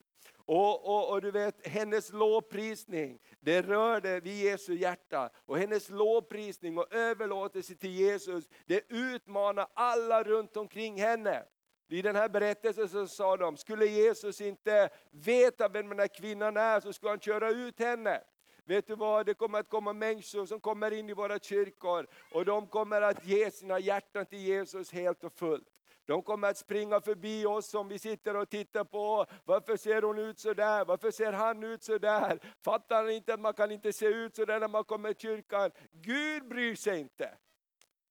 Och, 0.52 0.86
och, 0.86 1.12
och, 1.12 1.22
du 1.22 1.32
vet, 1.32 1.68
hennes 1.68 2.14
lovprisning, 2.14 3.20
det 3.40 3.62
rörde 3.62 4.20
vid 4.20 4.44
Jesu 4.44 4.76
hjärta. 4.76 5.30
Och 5.46 5.58
hennes 5.58 5.90
lovprisning 5.90 6.78
och 6.78 6.94
överlåtelse 6.94 7.76
till 7.76 7.92
Jesus, 7.92 8.50
det 8.66 8.84
utmanar 8.90 9.68
alla 9.74 10.24
runt 10.24 10.58
omkring 10.58 11.02
henne. 11.02 11.44
I 11.92 12.02
den 12.02 12.16
här 12.16 12.30
berättelsen 12.30 12.90
så 12.90 13.08
sa 13.08 13.38
de, 13.38 13.58
skulle 13.58 13.86
Jesus 13.86 14.42
inte 14.42 14.90
veta 15.12 15.68
vem 15.68 15.90
den 15.90 16.00
här 16.00 16.08
kvinnan 16.08 16.58
är 16.58 16.80
så 16.80 16.94
skulle 16.94 17.10
han 17.10 17.20
köra 17.20 17.50
ut 17.50 17.80
henne. 17.80 18.22
Vet 18.66 18.88
du 18.88 18.96
vad, 18.96 19.26
det 19.26 19.34
kommer 19.34 19.60
att 19.60 19.70
komma 19.70 19.94
människor 19.94 20.46
som 20.46 20.60
kommer 20.60 20.92
in 20.92 21.10
i 21.10 21.14
våra 21.14 21.40
kyrkor 21.40 22.08
och 22.34 22.46
de 22.46 22.68
kommer 22.68 23.02
att 23.02 23.26
ge 23.26 23.52
sina 23.52 23.80
hjärtan 23.80 24.26
till 24.26 24.40
Jesus 24.40 24.92
helt 24.92 25.24
och 25.24 25.34
fullt. 25.34 25.68
De 26.06 26.22
kommer 26.22 26.50
att 26.50 26.58
springa 26.58 27.02
förbi 27.02 27.46
oss 27.46 27.70
som 27.70 27.88
vi 27.88 28.00
sitter 28.00 28.36
och 28.36 28.50
tittar 28.50 28.84
på. 28.84 29.26
Varför 29.46 29.78
ser 29.78 30.02
hon 30.02 30.20
ut 30.20 30.40
så 30.40 30.54
där? 30.54 30.86
Varför 30.86 31.12
ser 31.12 31.32
han 31.32 31.64
ut 31.64 31.84
så 31.84 31.98
där? 31.98 32.40
Fattar 32.62 32.96
han 32.96 33.10
inte 33.10 33.34
att 33.34 33.40
man 33.40 33.54
kan 33.54 33.72
inte 33.72 33.94
se 33.94 34.06
ut 34.06 34.36
så 34.36 34.46
där 34.46 34.60
när 34.60 34.68
man 34.68 34.84
kommer 34.84 35.14
till 35.14 35.22
kyrkan? 35.22 35.72
Gud 35.92 36.48
bryr 36.48 36.76
sig 36.76 37.00
inte. 37.00 37.38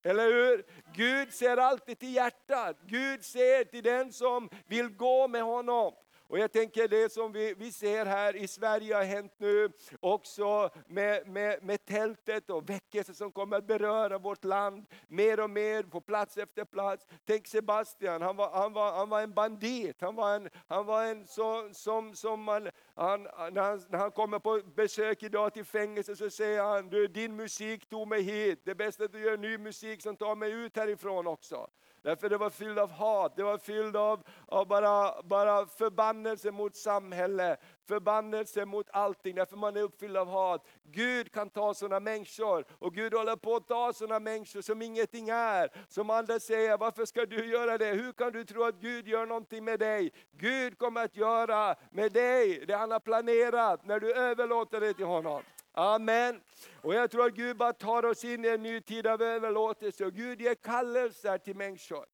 Eller 0.09 0.27
hur? 0.27 0.65
Gud 0.95 1.35
ser 1.35 1.57
alltid 1.57 1.99
till 1.99 2.15
hjärtat. 2.15 2.77
Gud 2.87 3.25
ser 3.25 3.65
till 3.65 3.83
den 3.83 4.13
som 4.13 4.49
vill 4.67 4.89
gå 4.89 5.29
med 5.29 5.43
honom. 5.43 5.93
Och 6.29 6.39
jag 6.39 6.53
tänker 6.53 6.89
det 6.89 7.13
som 7.13 7.33
vi, 7.33 7.55
vi 7.55 7.73
ser 7.73 8.07
här 8.07 8.37
i 8.37 8.49
Sverige 8.49 8.95
har 8.95 9.05
hänt 9.05 9.33
nu 9.39 9.69
också 10.01 10.71
med, 10.87 11.29
med, 11.29 11.63
med 11.63 11.85
tältet 11.85 12.51
och 12.51 12.71
väckelse 12.71 13.15
som 13.15 13.33
kommer 13.33 13.57
att 13.57 13.67
beröra 13.67 14.19
vårt 14.19 14.45
land 14.45 14.87
mer 15.07 15.41
och 15.41 15.51
mer 15.51 15.83
på 15.83 16.01
plats 16.01 16.37
efter 16.37 16.65
plats. 16.65 17.07
Tänk 17.25 17.47
Sebastian, 17.47 18.23
han 18.23 18.37
var, 18.37 18.51
han 18.51 18.73
var, 18.73 18.93
han 18.93 19.09
var 19.09 19.23
en 19.23 19.33
bandit, 19.33 20.01
han 20.01 20.15
var 20.15 20.37
en, 20.37 20.49
han 20.67 20.87
var 20.87 21.05
en 21.05 21.27
så, 21.27 21.69
som, 21.73 22.15
som 22.15 22.43
man, 22.43 22.69
han, 22.95 23.23
när, 23.23 23.63
han, 23.63 23.83
när 23.89 23.99
han 23.99 24.11
kommer 24.11 24.39
på 24.39 24.61
besök 24.77 25.23
idag 25.23 25.55
till 25.55 25.65
fängelset 25.65 26.19
så 26.19 26.31
säger 26.31 26.63
han, 26.63 26.89
du, 26.89 27.07
din 27.07 27.37
musik 27.37 27.89
tog 27.89 28.09
mig 28.09 28.23
hit, 28.23 28.61
det 28.65 28.71
är 28.71 28.75
bäst 28.75 29.01
att 29.01 29.13
du 29.13 29.21
gör 29.21 29.37
ny 29.37 29.59
musik 29.59 30.03
som 30.03 30.17
tar 30.17 30.35
mig 30.35 30.53
ut 30.53 30.77
härifrån 30.77 31.27
också. 31.27 31.69
Därför 32.09 32.29
det 32.29 32.37
var 32.37 32.51
fylld 32.51 32.79
av 32.79 32.91
hat, 32.91 33.37
det 33.37 33.43
var 33.43 33.59
fylld 33.59 33.97
av, 33.97 34.23
av 34.47 34.67
bara, 34.67 35.23
bara 35.23 35.67
förbannelse 35.67 36.51
mot 36.51 36.77
samhälle, 36.77 37.57
förbannelse 37.89 38.65
mot 38.65 38.87
allting, 38.91 39.35
därför 39.35 39.57
man 39.57 39.77
är 39.77 39.83
uppfylld 39.83 40.17
av 40.17 40.29
hat. 40.29 40.67
Gud 40.83 41.33
kan 41.33 41.51
ta 41.51 41.75
sådana 41.75 42.01
människor, 42.01 42.65
och 42.71 42.95
Gud 42.95 43.15
håller 43.15 43.37
på 43.37 43.57
att 43.57 43.69
ta 43.69 43.93
sådana 43.93 44.21
människor 44.21 44.61
som 44.61 44.83
ingenting 44.83 45.29
är. 45.29 45.71
Som 45.89 46.11
andra 46.11 46.41
säger, 46.41 46.79
varför 46.79 47.05
ska 47.05 47.27
du 47.27 47.47
göra 47.47 47.79
det? 47.79 47.93
Hur 47.93 48.13
kan 48.13 48.33
du 48.33 48.45
tro 48.45 48.65
att 48.65 48.81
Gud 48.81 49.09
gör 49.09 49.27
någonting 49.27 49.65
med 49.65 49.81
dig? 49.81 50.13
Gud 50.33 50.79
kommer 50.79 51.05
att 51.05 51.17
göra 51.17 51.75
med 51.91 52.13
dig 52.13 52.65
det 52.67 52.75
han 52.75 52.91
har 52.91 53.01
planerat 53.01 53.87
när 53.87 54.01
du 54.01 54.13
överlåter 54.13 54.81
det 54.81 54.95
till 54.95 55.07
honom. 55.07 55.43
Amen. 55.79 56.41
Och 56.83 56.95
jag 56.95 57.11
tror 57.11 57.27
att 57.27 57.35
Gud 57.35 57.57
bara 57.57 57.73
tar 57.73 58.05
oss 58.05 58.25
in 58.25 58.45
i 58.45 58.49
en 58.49 58.63
ny 58.63 58.81
tid 58.81 59.07
av 59.07 59.23
överlåtelse 59.23 60.05
och 60.05 60.13
Gud 60.13 60.41
ger 60.41 60.55
kallelser 60.55 61.39
till 61.39 61.57
människor. 61.57 62.07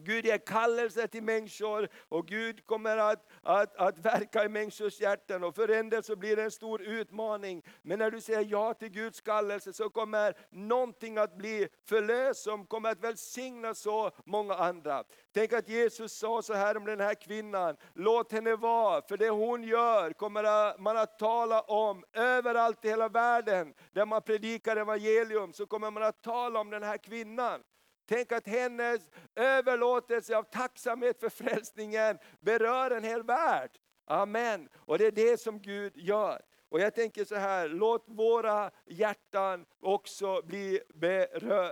Gud 0.00 0.26
ger 0.26 0.38
kallelse 0.38 1.08
till 1.08 1.22
människor 1.22 1.88
och 2.08 2.26
Gud 2.26 2.66
kommer 2.66 2.96
att, 2.96 3.26
att, 3.42 3.76
att 3.76 3.98
verka 3.98 4.44
i 4.44 4.48
människors 4.48 5.00
hjärtan 5.00 5.44
och 5.44 5.54
för 5.54 5.68
en 5.68 5.90
del 5.90 6.02
så 6.02 6.16
blir 6.16 6.36
det 6.36 6.42
en 6.42 6.50
stor 6.50 6.82
utmaning. 6.82 7.62
Men 7.82 7.98
när 7.98 8.10
du 8.10 8.20
säger 8.20 8.46
ja 8.50 8.74
till 8.74 8.88
Guds 8.88 9.20
kallelse 9.20 9.72
så 9.72 9.90
kommer 9.90 10.36
någonting 10.50 11.18
att 11.18 11.36
bli 11.36 11.68
förlöst 11.88 12.42
som 12.42 12.66
kommer 12.66 12.90
att 12.90 13.00
välsigna 13.00 13.74
så 13.74 14.10
många 14.24 14.54
andra. 14.54 15.04
Tänk 15.32 15.52
att 15.52 15.68
Jesus 15.68 16.12
sa 16.12 16.42
så 16.42 16.54
här 16.54 16.76
om 16.76 16.84
den 16.84 17.00
här 17.00 17.14
kvinnan, 17.14 17.76
låt 17.94 18.32
henne 18.32 18.56
vara, 18.56 19.02
för 19.02 19.16
det 19.16 19.30
hon 19.30 19.62
gör 19.62 20.12
kommer 20.12 20.78
man 20.78 20.96
att 20.96 21.18
tala 21.18 21.60
om 21.60 22.04
överallt 22.12 22.84
i 22.84 22.88
hela 22.88 23.08
världen. 23.08 23.74
Där 23.92 24.06
man 24.06 24.22
predikar 24.22 24.76
evangelium 24.76 25.52
så 25.52 25.66
kommer 25.66 25.90
man 25.90 26.02
att 26.02 26.22
tala 26.22 26.60
om 26.60 26.70
den 26.70 26.82
här 26.82 26.98
kvinnan. 26.98 27.62
Tänk 28.06 28.32
att 28.32 28.46
hennes 28.46 29.10
överlåtelse 29.34 30.36
av 30.36 30.42
tacksamhet 30.42 31.20
för 31.20 31.28
frälsningen 31.28 32.18
berör 32.40 32.90
en 32.90 33.04
hel 33.04 33.22
värld. 33.22 33.70
Amen. 34.06 34.68
Och 34.74 34.98
det 34.98 35.06
är 35.06 35.12
det 35.12 35.40
som 35.40 35.62
Gud 35.62 35.96
gör. 35.96 36.42
Och 36.68 36.80
jag 36.80 36.94
tänker 36.94 37.24
så 37.24 37.34
här, 37.34 37.68
låt 37.68 38.04
våra 38.06 38.70
hjärtan 38.86 39.66
också 39.80 40.42
bli 40.42 40.80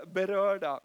berörda. 0.06 0.80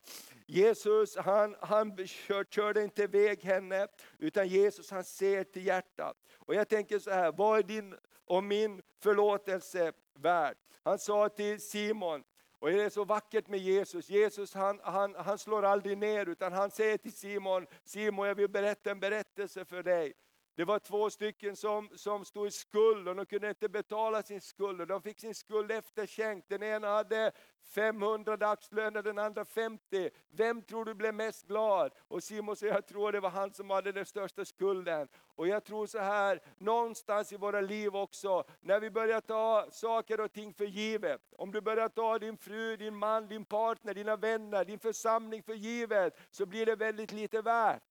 Jesus 0.45 1.17
han, 1.17 1.55
han 1.59 2.07
kör, 2.07 2.43
körde 2.43 2.83
inte 2.83 3.03
iväg 3.03 3.43
henne, 3.43 3.87
utan 4.17 4.47
Jesus 4.47 4.91
han 4.91 5.03
ser 5.03 5.43
till 5.43 5.65
hjärtat. 5.65 6.17
Och 6.37 6.55
jag 6.55 6.69
tänker 6.69 6.99
så 6.99 7.11
här, 7.11 7.31
vad 7.31 7.59
är 7.59 7.63
din 7.63 7.95
och 8.25 8.43
min 8.43 8.81
förlåtelse 9.03 9.91
värd? 10.19 10.57
Han 10.83 10.99
sa 10.99 11.29
till 11.29 11.61
Simon, 11.61 12.23
och 12.59 12.69
det 12.69 12.83
är 12.83 12.89
så 12.89 13.05
vackert 13.05 13.47
med 13.47 13.59
Jesus. 13.59 14.09
Jesus 14.09 14.53
han, 14.53 14.79
han, 14.83 15.15
han 15.15 15.37
slår 15.37 15.63
aldrig 15.63 15.97
ner 15.97 16.25
utan 16.29 16.53
han 16.53 16.71
säger 16.71 16.97
till 16.97 17.13
Simon, 17.13 17.67
Simon 17.83 18.27
jag 18.27 18.35
vill 18.35 18.49
berätta 18.49 18.91
en 18.91 18.99
berättelse 18.99 19.65
för 19.65 19.83
dig. 19.83 20.13
Det 20.57 20.65
var 20.65 20.79
två 20.79 21.09
stycken 21.09 21.55
som, 21.55 21.89
som 21.95 22.25
stod 22.25 22.47
i 22.47 22.51
skuld 22.51 23.07
och 23.07 23.15
de 23.15 23.25
kunde 23.25 23.49
inte 23.49 23.69
betala 23.69 24.23
sin 24.23 24.41
skuld. 24.41 24.81
Och 24.81 24.87
de 24.87 25.01
fick 25.01 25.19
sin 25.19 25.35
skuld 25.35 25.71
efterskänkt. 25.71 26.49
Den 26.49 26.63
ena 26.63 26.87
hade 26.87 27.31
500 27.75 28.37
dagslöner, 28.37 29.03
den 29.03 29.19
andra 29.19 29.45
50. 29.45 30.09
Vem 30.29 30.61
tror 30.61 30.85
du 30.85 30.93
blev 30.93 31.13
mest 31.13 31.47
glad? 31.47 31.91
Och 32.07 32.23
Simon 32.23 32.55
säger, 32.55 32.73
jag 32.73 32.87
tror 32.87 33.11
det 33.11 33.19
var 33.19 33.29
han 33.29 33.53
som 33.53 33.69
hade 33.69 33.91
den 33.91 34.05
största 34.05 34.45
skulden. 34.45 35.07
Och 35.35 35.47
jag 35.47 35.63
tror 35.63 35.85
så 35.85 35.99
här, 35.99 36.41
någonstans 36.57 37.33
i 37.33 37.37
våra 37.37 37.61
liv 37.61 37.95
också, 37.95 38.43
när 38.61 38.79
vi 38.79 38.89
börjar 38.89 39.21
ta 39.21 39.67
saker 39.71 40.19
och 40.19 40.33
ting 40.33 40.53
för 40.53 40.65
givet. 40.65 41.21
Om 41.37 41.51
du 41.51 41.61
börjar 41.61 41.89
ta 41.89 42.19
din 42.19 42.37
fru, 42.37 42.77
din 42.77 42.95
man, 42.95 43.27
din 43.27 43.45
partner, 43.45 43.93
dina 43.93 44.15
vänner, 44.15 44.65
din 44.65 44.79
församling 44.79 45.43
för 45.43 45.53
givet, 45.53 46.19
så 46.29 46.45
blir 46.45 46.65
det 46.65 46.75
väldigt 46.75 47.11
lite 47.11 47.41
värt. 47.41 47.83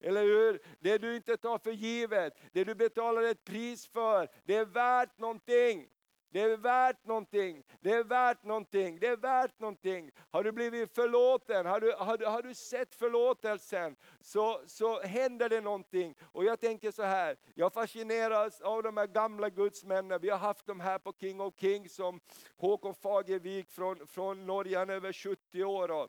Eller 0.00 0.22
hur? 0.22 0.60
Det 0.80 0.98
du 0.98 1.16
inte 1.16 1.36
tar 1.36 1.58
för 1.58 1.72
givet, 1.72 2.32
det 2.52 2.64
du 2.64 2.74
betalar 2.74 3.22
ett 3.22 3.44
pris 3.44 3.86
för, 3.86 4.28
det 4.44 4.54
är 4.54 4.64
värt 4.64 5.18
någonting. 5.18 5.88
Det 6.30 6.40
är 6.40 6.56
värt 6.56 7.04
någonting, 7.04 7.64
det 7.80 7.92
är 7.92 8.04
värt 8.04 8.42
någonting, 8.42 8.98
det 8.98 9.06
är 9.06 9.16
värt 9.16 9.58
någonting. 9.58 10.10
Har 10.30 10.44
du 10.44 10.52
blivit 10.52 10.94
förlåten, 10.94 11.66
har 11.66 11.80
du, 11.80 11.92
har 11.92 12.16
du, 12.16 12.26
har 12.26 12.42
du 12.42 12.54
sett 12.54 12.94
förlåtelsen, 12.94 13.96
så, 14.20 14.60
så 14.66 15.00
händer 15.00 15.48
det 15.48 15.60
någonting. 15.60 16.14
Och 16.32 16.44
jag 16.44 16.60
tänker 16.60 16.90
så 16.90 17.02
här, 17.02 17.36
jag 17.54 17.72
fascineras 17.72 18.60
av 18.60 18.82
de 18.82 18.96
här 18.96 19.06
gamla 19.06 19.50
gudsmännen. 19.50 20.20
Vi 20.20 20.30
har 20.30 20.38
haft 20.38 20.66
dem 20.66 20.80
här 20.80 20.98
på 20.98 21.12
King 21.20 21.40
of 21.40 21.54
Kings 21.56 21.94
som 21.94 22.20
Håkon 22.56 22.94
Fagervik 22.94 23.70
från, 23.70 24.06
från 24.06 24.46
Norge, 24.46 24.78
han 24.78 24.90
är 24.90 24.94
över 24.94 25.12
70 25.12 25.64
år. 25.64 26.08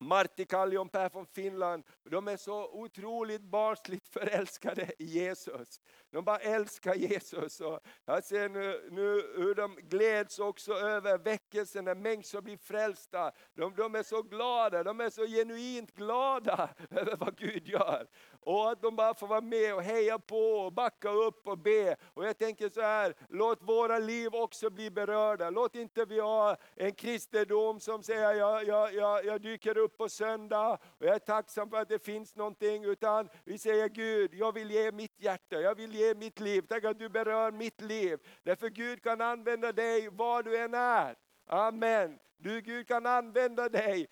Martti, 0.00 0.04
Martti 0.04 0.44
Kallionpää 0.46 1.10
från 1.10 1.26
Finland, 1.26 1.84
de 2.10 2.28
är 2.28 2.36
så 2.36 2.68
otroligt 2.72 3.42
barnsligt 3.42 4.08
förälskade 4.12 4.92
i 4.98 5.04
Jesus. 5.04 5.80
De 6.10 6.24
bara 6.24 6.38
älskar 6.38 6.94
Jesus. 6.94 7.60
Och 7.60 7.80
jag 8.04 8.24
ser 8.24 8.48
nu, 8.48 8.88
nu 8.90 9.32
hur 9.36 9.54
de 9.54 9.76
gläds 9.76 10.38
också 10.38 10.72
över 10.72 11.18
väckelsen 11.18 11.84
när 11.84 11.94
människor 11.94 12.40
blir 12.40 12.56
frälsta. 12.56 13.32
De, 13.54 13.74
de 13.76 13.94
är 13.94 14.02
så 14.02 14.22
glada, 14.22 14.82
de 14.82 15.00
är 15.00 15.10
så 15.10 15.26
genuint 15.26 15.94
glada 15.94 16.68
över 16.90 17.16
vad 17.16 17.36
Gud 17.36 17.68
gör. 17.68 18.06
Och 18.40 18.70
att 18.70 18.82
de 18.82 18.96
bara 18.96 19.14
får 19.14 19.26
vara 19.26 19.40
med 19.40 19.74
och 19.74 19.82
heja 19.82 20.18
på 20.18 20.36
och 20.36 20.72
backa 20.72 21.10
upp 21.10 21.46
och 21.46 21.58
be. 21.58 21.96
Och 22.14 22.24
jag 22.24 22.38
tänker 22.38 22.68
så 22.68 22.80
här, 22.80 23.14
låt 23.28 23.62
våra 23.62 23.98
liv 23.98 24.34
också 24.34 24.70
bli 24.70 24.90
berörda. 24.90 25.50
Låt 25.50 25.76
inte 25.76 26.04
vi 26.04 26.20
ha 26.20 26.56
en 26.76 26.94
kristendom 26.94 27.80
som 27.80 28.02
säger 28.02 28.32
jag, 28.32 28.64
jag, 28.64 28.94
jag, 28.94 29.24
jag 29.24 29.40
dyker 29.40 29.78
upp 29.78 29.98
på 29.98 30.08
söndag 30.08 30.78
och 30.98 31.06
jag 31.06 31.14
är 31.14 31.18
tacksam 31.18 31.70
för 31.70 31.76
att 31.76 31.88
det 31.88 32.04
finns 32.04 32.36
någonting. 32.36 32.84
Utan 32.84 33.28
vi 33.44 33.58
säger 33.58 33.88
Gud, 33.88 34.34
jag 34.34 34.54
vill 34.54 34.70
ge 34.70 34.92
mitt 34.92 35.20
hjärta, 35.20 35.60
jag 35.60 35.74
vill 35.74 35.94
ge 35.94 36.14
mitt 36.14 36.40
liv. 36.40 36.62
Tack 36.68 36.84
att 36.84 36.98
du 36.98 37.08
berör 37.08 37.52
mitt 37.52 37.80
liv. 37.80 38.18
Därför 38.42 38.68
Gud 38.68 39.02
kan 39.02 39.20
använda 39.20 39.72
dig 39.72 40.08
var 40.08 40.42
du 40.42 40.58
än 40.58 40.74
är. 40.74 41.16
Amen. 41.46 42.18
Du 42.36 42.60
Gud 42.60 42.88
kan 42.88 43.06
använda 43.06 43.68
dig 43.68 44.08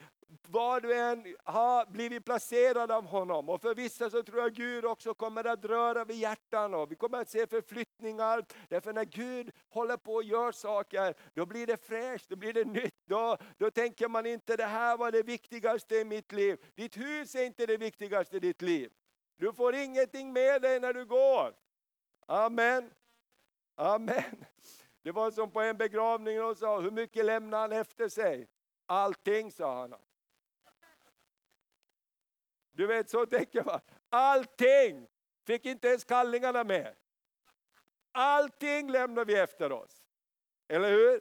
var 0.49 0.81
du 0.81 0.95
än 0.95 1.37
har 1.45 1.87
blivit 1.87 2.25
placerad 2.25 2.91
av 2.91 3.07
honom. 3.07 3.49
Och 3.49 3.61
för 3.61 3.75
vissa 3.75 4.11
så 4.11 4.23
tror 4.23 4.41
jag 4.41 4.53
Gud 4.53 4.85
också 4.85 5.15
kommer 5.15 5.45
att 5.45 5.65
röra 5.65 6.05
vid 6.05 6.17
hjärtan 6.17 6.75
och 6.75 6.91
vi 6.91 6.97
kommer 6.97 7.19
att 7.19 7.31
se 7.31 7.47
förflyttningar. 7.47 8.45
Därför 8.69 8.93
när 8.93 9.05
Gud 9.05 9.51
håller 9.69 9.97
på 9.97 10.15
och 10.15 10.25
gör 10.25 10.53
saker, 10.53 11.15
då 11.35 11.47
blir 11.47 11.67
det 11.67 11.77
fräscht, 11.77 12.29
då 12.29 12.37
blir 12.37 12.53
det 12.53 12.65
nytt. 12.65 12.95
Då, 13.05 13.37
då 13.59 13.71
tänker 13.71 14.09
man 14.09 14.27
inte 14.27 14.57
det 14.57 14.67
här 14.67 14.97
var 14.97 15.13
det 15.13 15.23
viktigaste 15.23 15.97
i 15.97 16.05
mitt 16.05 16.33
liv. 16.33 16.65
Ditt 16.75 16.97
hus 16.97 17.35
är 17.35 17.45
inte 17.45 17.67
det 17.67 17.77
viktigaste 17.77 18.37
i 18.37 18.41
ditt 18.41 18.63
liv. 18.63 18.93
Du 19.37 19.53
får 19.53 19.75
ingenting 19.75 20.33
med 20.33 20.63
dig 20.63 20.81
när 20.81 20.93
du 20.93 21.05
går. 21.05 21.55
Amen. 22.27 22.91
Amen. 23.77 24.45
Det 25.03 25.13
var 25.13 25.31
som 25.31 25.51
på 25.51 25.61
en 25.61 25.77
begravning 25.77 26.43
och 26.43 26.57
sa, 26.57 26.81
hur 26.81 26.91
mycket 26.91 27.25
lämnar 27.25 27.59
han 27.59 27.73
efter 27.73 28.09
sig? 28.09 28.47
Allting, 28.87 29.53
sa 29.53 29.81
han. 29.81 29.95
Du 32.79 32.87
vet, 32.87 33.11
så 33.11 33.27
tänker 33.27 33.65
man. 33.65 33.81
Allting 34.09 35.07
fick 35.47 35.67
inte 35.67 35.89
ens 35.89 36.05
kallingarna 36.05 36.65
med. 36.65 36.95
Allting 38.13 38.91
lämnar 38.91 39.25
vi 39.25 39.35
efter 39.39 39.73
oss. 39.73 40.03
Eller 40.69 40.91
hur? 40.91 41.21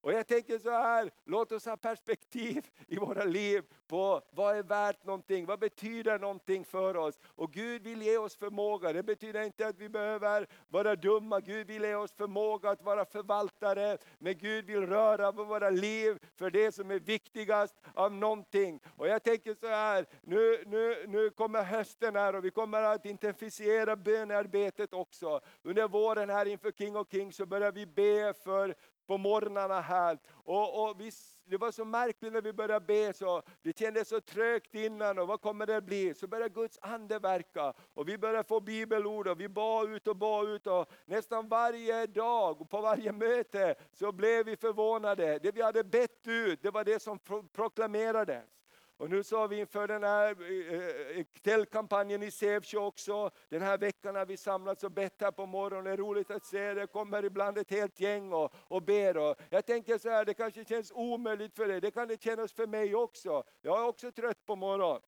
Och 0.00 0.12
jag 0.12 0.26
tänker 0.26 0.58
så 0.58 0.70
här, 0.70 1.10
låt 1.24 1.52
oss 1.52 1.66
ha 1.66 1.76
perspektiv 1.76 2.66
i 2.86 2.96
våra 2.96 3.24
liv 3.24 3.64
på 3.86 4.22
vad 4.30 4.56
är 4.56 4.62
värt 4.62 5.04
någonting, 5.04 5.46
vad 5.46 5.58
betyder 5.58 6.18
någonting 6.18 6.64
för 6.64 6.96
oss. 6.96 7.20
Och 7.26 7.52
Gud 7.52 7.82
vill 7.82 8.02
ge 8.02 8.18
oss 8.18 8.36
förmåga, 8.36 8.92
det 8.92 9.02
betyder 9.02 9.42
inte 9.42 9.66
att 9.66 9.78
vi 9.78 9.88
behöver 9.88 10.46
vara 10.68 10.96
dumma, 10.96 11.40
Gud 11.40 11.66
vill 11.66 11.82
ge 11.82 11.94
oss 11.94 12.12
förmåga 12.12 12.70
att 12.70 12.82
vara 12.82 13.04
förvaltare, 13.04 13.98
men 14.18 14.38
Gud 14.38 14.64
vill 14.64 14.86
röra 14.86 15.32
på 15.32 15.44
våra 15.44 15.70
liv 15.70 16.18
för 16.36 16.50
det 16.50 16.72
som 16.74 16.90
är 16.90 16.98
viktigast 16.98 17.74
av 17.94 18.12
någonting. 18.12 18.80
Och 18.96 19.08
jag 19.08 19.22
tänker 19.22 19.54
så 19.54 19.66
här, 19.66 20.06
nu, 20.22 20.62
nu, 20.66 21.04
nu 21.06 21.30
kommer 21.30 21.62
hösten 21.62 22.16
här 22.16 22.34
och 22.34 22.44
vi 22.44 22.50
kommer 22.50 22.82
att 22.82 23.06
intensifiera 23.06 23.96
bönearbetet 23.96 24.92
också. 24.92 25.40
Under 25.62 25.88
våren 25.88 26.30
här 26.30 26.46
inför 26.46 26.72
King 26.72 26.96
of 26.96 27.08
Kings 27.10 27.36
så 27.36 27.46
börjar 27.46 27.72
vi 27.72 27.86
be 27.86 28.34
för 28.44 28.74
på 29.08 29.18
morgnarna 29.18 29.80
här. 29.80 30.18
Och, 30.30 30.82
och 30.82 31.00
vi, 31.00 31.10
det 31.44 31.56
var 31.56 31.70
så 31.70 31.84
märkligt 31.84 32.32
när 32.32 32.42
vi 32.42 32.52
började 32.52 32.86
be, 32.86 33.12
så 33.12 33.42
det 33.62 33.78
kändes 33.78 34.08
så 34.08 34.20
trögt 34.20 34.74
innan 34.74 35.18
och 35.18 35.28
vad 35.28 35.40
kommer 35.40 35.66
det 35.66 35.82
bli? 35.82 36.14
Så 36.14 36.26
började 36.26 36.54
Guds 36.54 36.78
ande 36.82 37.18
verka 37.18 37.72
och 37.94 38.08
vi 38.08 38.18
började 38.18 38.44
få 38.44 38.60
bibelord 38.60 39.28
och 39.28 39.40
vi 39.40 39.48
bad 39.48 39.90
ut 39.90 40.08
och 40.08 40.16
bad 40.16 40.48
ut 40.48 40.66
och 40.66 40.92
nästan 41.04 41.48
varje 41.48 42.06
dag 42.06 42.60
och 42.60 42.70
på 42.70 42.80
varje 42.80 43.12
möte 43.12 43.74
så 43.92 44.12
blev 44.12 44.46
vi 44.46 44.56
förvånade. 44.56 45.38
Det 45.38 45.52
vi 45.52 45.62
hade 45.62 45.84
bett 45.84 46.26
ut, 46.26 46.62
det 46.62 46.70
var 46.70 46.84
det 46.84 47.02
som 47.02 47.18
proklamerades. 47.52 48.57
Och 48.98 49.10
nu 49.10 49.22
så 49.22 49.38
har 49.38 49.48
vi 49.48 49.60
inför 49.60 49.88
den 49.88 50.02
här 50.02 50.36
eh, 50.42 51.18
eh 51.18 51.26
tältkampanjen 51.42 52.22
i 52.22 52.30
Sävsjö 52.30 52.78
också, 52.78 53.30
den 53.48 53.62
här 53.62 53.78
veckan 53.78 54.16
har 54.16 54.26
vi 54.26 54.36
samlats 54.36 54.84
och 54.84 54.92
bett 54.92 55.20
här 55.20 55.30
på 55.30 55.46
morgonen. 55.46 55.84
Det 55.84 55.90
är 55.90 55.96
roligt 55.96 56.30
att 56.30 56.44
se, 56.44 56.74
det 56.74 56.86
kommer 56.86 57.24
ibland 57.24 57.58
ett 57.58 57.70
helt 57.70 58.00
gäng 58.00 58.32
och, 58.32 58.54
och 58.54 58.82
ber. 58.82 59.16
Och 59.16 59.36
jag 59.50 59.66
tänker 59.66 59.98
så 59.98 60.08
här, 60.08 60.24
det 60.24 60.34
kanske 60.34 60.64
känns 60.64 60.92
omöjligt 60.92 61.54
för 61.54 61.68
dig, 61.68 61.80
det 61.80 61.90
kan 61.90 62.08
det 62.08 62.22
kännas 62.22 62.52
för 62.52 62.66
mig 62.66 62.94
också. 62.94 63.44
Jag 63.60 63.80
är 63.80 63.86
också 63.86 64.12
trött 64.12 64.46
på 64.46 64.56
morgonen. 64.56 65.02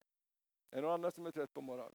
Är 0.71 0.77
det 0.77 0.83
någon 0.83 0.93
annan 0.93 1.13
som 1.13 1.27
är 1.27 1.31
trött 1.31 1.55
på 1.55 1.61
morgonen? 1.61 1.95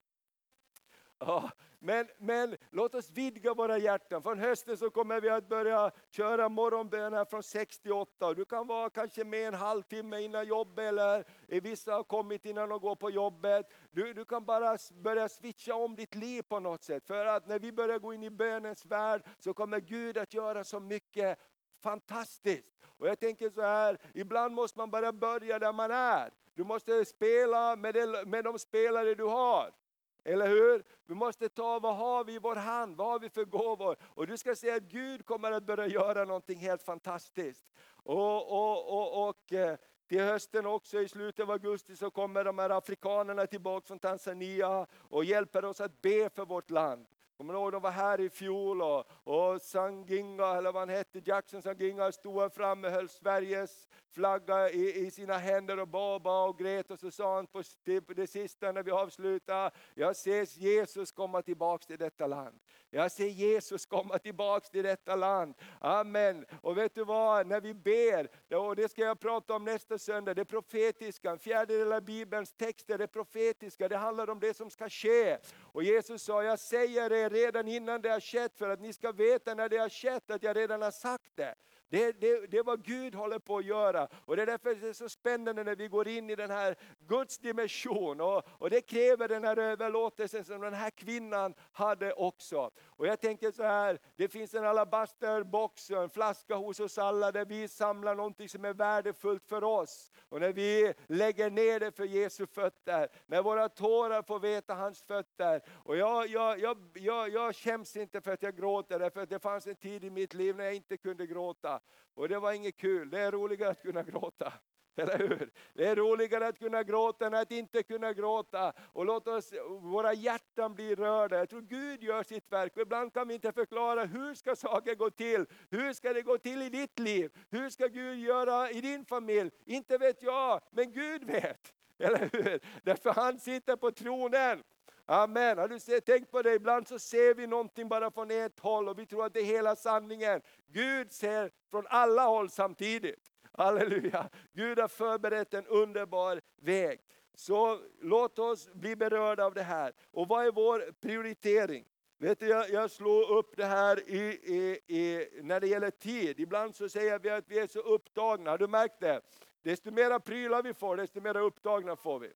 Ja, 1.20 1.52
men, 1.80 2.08
men 2.18 2.58
låt 2.72 2.96
oss 2.96 3.10
vidga 3.10 3.54
våra 3.54 3.78
hjärtan. 3.78 4.24
Från 4.24 4.40
hösten 4.40 4.78
så 4.78 4.90
kommer 4.90 5.22
vi 5.22 5.30
att 5.30 5.50
börja 5.50 5.92
köra 6.10 6.50
morgonböner 6.50 7.26
från 7.26 7.44
68. 7.44 8.34
Du 8.34 8.46
kan 8.46 8.68
vara 8.68 8.90
kanske 8.90 9.24
med 9.24 9.48
en 9.48 9.54
halvtimme 9.54 10.22
innan 10.22 10.48
jobbet 10.48 10.86
eller 10.86 11.24
vissa 11.48 11.94
har 11.94 12.04
kommit 12.04 12.46
innan 12.46 12.70
de 12.70 12.80
går 12.80 12.96
på 12.96 13.10
jobbet. 13.10 13.66
Du, 13.92 14.14
du 14.14 14.26
kan 14.26 14.46
bara 14.46 14.78
börja 14.94 15.30
switcha 15.30 15.76
om 15.76 15.96
ditt 15.96 16.16
liv 16.16 16.42
på 16.42 16.60
något 16.60 16.84
sätt. 16.84 17.08
För 17.08 17.26
att 17.26 17.48
när 17.48 17.60
vi 17.60 17.72
börjar 17.72 18.00
gå 18.00 18.14
in 18.14 18.24
i 18.24 18.30
bönens 18.30 18.86
värld 18.86 19.22
så 19.40 19.54
kommer 19.54 19.80
Gud 19.80 20.18
att 20.18 20.34
göra 20.34 20.64
så 20.64 20.80
mycket 20.80 21.40
fantastiskt. 21.84 22.74
Och 22.98 23.08
jag 23.08 23.20
tänker 23.20 23.50
så 23.50 23.62
här, 23.62 23.98
ibland 24.14 24.56
måste 24.56 24.80
man 24.80 24.92
bara 24.92 25.14
börja 25.14 25.60
där 25.60 25.74
man 25.74 25.92
är. 25.92 26.32
Du 26.54 26.64
måste 26.64 27.06
spela 27.06 27.76
med, 27.76 28.28
med 28.28 28.44
de 28.44 28.60
spelare 28.60 29.16
du 29.16 29.24
har. 29.24 29.85
Eller 30.28 30.48
hur? 30.48 30.84
Vi 31.06 31.16
måste 31.16 31.50
ta, 31.50 31.80
vad 31.80 31.96
har 31.96 32.24
vi 32.24 32.34
i 32.34 32.40
vår 32.40 32.56
hand? 32.56 32.96
Vad 32.96 33.08
har 33.08 33.20
vi 33.20 33.30
för 33.30 33.46
gåvor? 33.46 33.96
Och 34.04 34.28
du 34.28 34.38
ska 34.38 34.56
se 34.56 34.72
att 34.72 34.84
Gud 34.84 35.26
kommer 35.26 35.52
att 35.52 35.64
börja 35.64 35.88
göra 35.88 36.26
någonting 36.26 36.60
helt 36.60 36.84
fantastiskt. 36.84 37.66
Och, 38.04 38.52
och, 38.52 38.94
och, 38.94 39.30
och 39.30 39.54
eh, 39.54 39.78
till 40.08 40.22
hösten 40.22 40.66
också, 40.66 41.02
i 41.02 41.08
slutet 41.08 41.44
av 41.44 41.52
augusti, 41.52 41.96
så 41.96 42.12
kommer 42.12 42.44
de 42.44 42.60
här 42.60 42.70
afrikanerna 42.70 43.48
tillbaka 43.48 43.88
från 43.88 44.00
Tanzania 44.00 44.88
och 44.94 45.26
hjälper 45.26 45.66
oss 45.66 45.82
att 45.82 46.02
be 46.02 46.30
för 46.30 46.46
vårt 46.46 46.70
land. 46.70 47.08
Kommer 47.38 47.54
ni 47.54 47.60
ihåg, 47.60 47.72
de 47.72 47.82
var 47.82 47.92
här 47.92 48.22
i 48.22 48.30
fjol 48.30 48.82
och, 48.82 49.06
och 49.24 49.62
Sanginga, 49.62 50.46
eller 50.46 50.72
vad 50.72 50.82
han 50.82 50.90
hette, 50.90 51.22
Jackson 51.26 51.62
Sanginga 51.62 52.12
stod 52.12 52.42
här 52.42 52.50
framme, 52.50 52.90
höll 52.90 53.10
Sveriges 53.10 53.88
flagga 54.16 54.70
i, 54.70 55.06
i 55.06 55.12
sina 55.12 55.38
händer 55.38 55.80
och 55.80 55.88
bad, 55.88 56.28
och 56.50 56.60
grät 56.60 56.92
och 56.92 57.00
så 57.00 57.12
sa 57.12 57.36
han 57.36 57.48
på 57.48 58.14
det 58.16 58.28
sista 58.28 58.72
när 58.72 58.84
vi 58.84 58.92
avslutar, 58.92 59.72
jag 59.94 60.16
ser 60.16 60.60
Jesus 60.60 61.12
komma 61.12 61.42
tillbaks 61.42 61.86
till 61.86 61.98
detta 61.98 62.28
land. 62.28 62.60
Jag 62.90 63.12
ser 63.12 63.28
Jesus 63.28 63.86
komma 63.86 64.18
tillbaks 64.18 64.70
till 64.70 64.84
detta 64.84 65.16
land. 65.16 65.56
Amen. 65.80 66.46
Och 66.62 66.78
vet 66.78 66.96
du 66.96 67.04
vad, 67.04 67.48
när 67.48 67.62
vi 67.62 67.74
ber, 67.74 68.56
och 68.58 68.76
det 68.76 68.90
ska 68.90 69.02
jag 69.02 69.20
prata 69.20 69.56
om 69.56 69.64
nästa 69.64 69.98
söndag, 69.98 70.34
det 70.34 70.46
profetiska, 70.46 71.32
en 71.32 71.40
fjärdedel 71.40 71.94
av 71.94 72.02
Bibelns 72.02 72.54
texter, 72.54 73.00
är 73.00 73.08
profetiska, 73.08 73.88
det 73.88 73.98
handlar 73.98 74.30
om 74.30 74.40
det 74.40 74.54
som 74.54 74.70
ska 74.70 74.90
ske. 74.90 75.38
Och 75.76 75.84
Jesus 75.84 76.24
sa, 76.24 76.44
jag 76.44 76.60
säger 76.60 77.10
det 77.10 77.30
redan 77.30 77.68
innan 77.68 78.02
det 78.02 78.10
har 78.10 78.20
skett 78.20 78.58
för 78.58 78.70
att 78.70 78.82
ni 78.82 78.94
ska 78.94 79.12
veta 79.12 79.54
när 79.54 79.70
det 79.70 79.78
har 79.78 79.90
skett 79.90 80.32
att 80.32 80.44
jag 80.44 80.58
redan 80.58 80.82
har 80.82 80.92
sagt 80.92 81.36
det. 81.36 81.56
Det, 81.90 82.12
det, 82.12 82.48
det 82.48 82.58
är 82.58 82.64
vad 82.64 82.84
Gud 82.84 83.16
håller 83.16 83.40
på 83.40 83.58
att 83.58 83.66
göra. 83.66 84.08
Och 84.26 84.36
det 84.36 84.42
är 84.42 84.46
därför 84.46 84.76
det 84.76 84.90
är 84.90 84.94
så 84.94 85.10
spännande 85.10 85.64
när 85.64 85.76
vi 85.76 85.88
går 85.88 86.08
in 86.08 86.30
i 86.30 86.36
den 86.36 86.52
här 86.52 86.76
Guds 87.00 87.38
dimension. 87.38 88.22
Och, 88.22 88.44
och 88.48 88.70
det 88.70 88.82
kräver 88.82 89.28
den 89.28 89.44
här 89.44 89.58
överlåtelsen 89.58 90.44
som 90.44 90.62
den 90.62 90.74
här 90.74 90.90
kvinnan 90.90 91.54
hade 91.72 92.14
också. 92.14 92.72
Och 92.86 93.08
jag 93.08 93.20
tänker 93.20 93.52
så 93.52 93.64
här, 93.64 94.00
det 94.16 94.28
finns 94.28 94.54
en 94.54 94.66
alabasterbox, 94.66 95.92
en 95.92 96.10
flaska 96.10 96.56
hos 96.56 96.80
oss 96.80 96.98
alla 96.98 97.32
där 97.32 97.46
vi 97.46 97.68
samlar 97.68 98.16
någonting 98.16 98.50
som 98.50 98.66
är 98.66 98.74
värdefullt 98.74 99.46
för 99.46 99.64
oss. 99.64 100.12
Och 100.30 100.42
när 100.42 100.54
vi 100.54 100.94
lägger 101.08 101.50
ner 101.50 101.80
det 101.80 101.92
för 101.92 102.06
Jesu 102.06 102.48
fötter, 102.48 103.08
när 103.26 103.42
våra 103.42 103.70
tårar 103.70 104.22
får 104.22 104.40
veta 104.40 104.74
hans 104.74 105.02
fötter. 105.02 105.62
Och 105.84 105.98
jag, 105.98 106.28
jag, 106.28 106.60
jag, 106.60 106.78
jag, 106.94 107.30
jag 107.30 107.56
skäms 107.56 107.96
inte 107.96 108.22
för 108.22 108.32
att 108.32 108.42
jag 108.42 108.56
gråter, 108.58 109.10
för 109.10 109.26
det 109.26 109.40
fanns 109.40 109.68
en 109.68 109.76
tid 109.76 110.04
i 110.04 110.10
mitt 110.10 110.34
liv 110.34 110.56
när 110.56 110.64
jag 110.64 110.76
inte 110.76 110.98
kunde 110.98 111.26
gråta. 111.28 111.75
Och 112.14 112.30
det 112.30 112.40
var 112.40 112.54
inget 112.54 112.78
kul, 112.78 113.10
det 113.10 113.20
är 113.20 113.32
roligare 113.32 113.72
att 113.72 113.82
kunna 113.82 114.04
gråta. 114.04 114.54
Eller 114.98 115.18
hur? 115.18 115.52
Det 115.74 115.86
är 115.86 115.96
roligare 115.96 116.48
att 116.48 116.60
kunna 116.60 116.84
gråta 116.84 117.28
än 117.28 117.34
att 117.34 117.52
inte 117.52 117.84
kunna 117.84 118.14
gråta. 118.14 118.74
Och 118.94 119.06
låt 119.06 119.28
oss, 119.28 119.54
våra 119.82 120.14
hjärtan 120.14 120.76
bli 120.76 120.96
rörda. 120.96 121.38
Jag 121.38 121.50
tror 121.50 121.62
Gud 121.62 122.04
gör 122.04 122.24
sitt 122.24 122.52
verk. 122.52 122.76
Och 122.76 122.82
Ibland 122.82 123.14
kan 123.14 123.28
vi 123.28 123.34
inte 123.34 123.52
förklara 123.52 124.06
hur 124.06 124.34
ska 124.34 124.56
saker 124.56 124.96
gå 124.96 125.10
till. 125.10 125.46
Hur 125.70 125.94
ska 125.94 126.14
det 126.14 126.22
gå 126.22 126.38
till 126.38 126.62
i 126.62 126.70
ditt 126.70 127.00
liv? 127.00 127.32
Hur 127.50 127.70
ska 127.70 127.88
Gud 127.88 128.20
göra 128.20 128.72
i 128.72 128.82
din 128.82 129.06
familj? 129.06 129.52
Inte 129.66 129.98
vet 129.98 130.24
jag, 130.24 130.62
men 130.72 130.92
Gud 130.92 131.24
vet. 131.24 131.74
Eller 132.00 132.30
hur? 132.32 132.60
Därför 132.84 133.14
han 133.14 133.40
sitter 133.40 133.76
på 133.76 133.92
tronen. 133.92 134.64
Amen. 135.08 135.58
Har 135.58 135.68
du 135.68 136.02
tänkt 136.02 136.32
på 136.32 136.42
det? 136.42 136.54
Ibland 136.54 136.88
så 136.88 137.00
ser 137.00 137.34
vi 137.34 137.48
någonting 137.48 137.88
bara 137.88 138.12
från 138.12 138.32
ett 138.32 138.60
håll 138.60 138.90
och 138.90 139.00
vi 139.00 139.06
tror 139.06 139.26
att 139.26 139.34
det 139.34 139.40
är 139.40 139.46
hela 139.46 139.76
sanningen. 139.76 140.42
Gud 140.68 141.12
ser 141.12 141.52
från 141.72 141.88
alla 141.90 142.26
håll 142.26 142.50
samtidigt. 142.50 143.32
Halleluja! 143.52 144.30
Gud 144.54 144.80
har 144.80 144.88
förberett 144.88 145.54
en 145.54 145.68
underbar 145.68 146.42
väg. 146.62 147.00
Så 147.34 147.80
låt 148.02 148.40
oss 148.40 148.74
bli 148.74 148.96
berörda 148.96 149.46
av 149.46 149.54
det 149.54 149.64
här. 149.64 149.94
Och 150.12 150.28
vad 150.28 150.46
är 150.46 150.52
vår 150.52 150.92
prioritering? 151.02 151.86
Vet 152.18 152.40
du, 152.40 152.48
jag, 152.48 152.70
jag 152.70 152.92
slår 152.92 153.32
upp 153.32 153.58
det 153.58 153.66
här 153.66 154.10
i, 154.10 154.20
i, 154.44 154.80
i, 154.98 155.30
när 155.42 155.60
det 155.60 155.68
gäller 155.68 155.92
tid. 155.92 156.40
Ibland 156.40 156.76
så 156.76 156.90
säger 156.90 157.20
vi 157.20 157.30
att 157.30 157.48
vi 157.48 157.60
är 157.60 157.68
så 157.68 157.80
upptagna. 157.80 158.52
Har 158.52 158.58
du 158.58 158.68
märkt 158.68 159.00
det? 159.00 159.22
Desto 159.64 159.92
mera 159.92 160.20
prylar 160.20 160.64
vi 160.64 160.74
får, 160.74 160.98
desto 160.98 161.22
mera 161.22 161.40
upptagna 161.40 161.96
får 161.96 162.20
vi. 162.20 162.34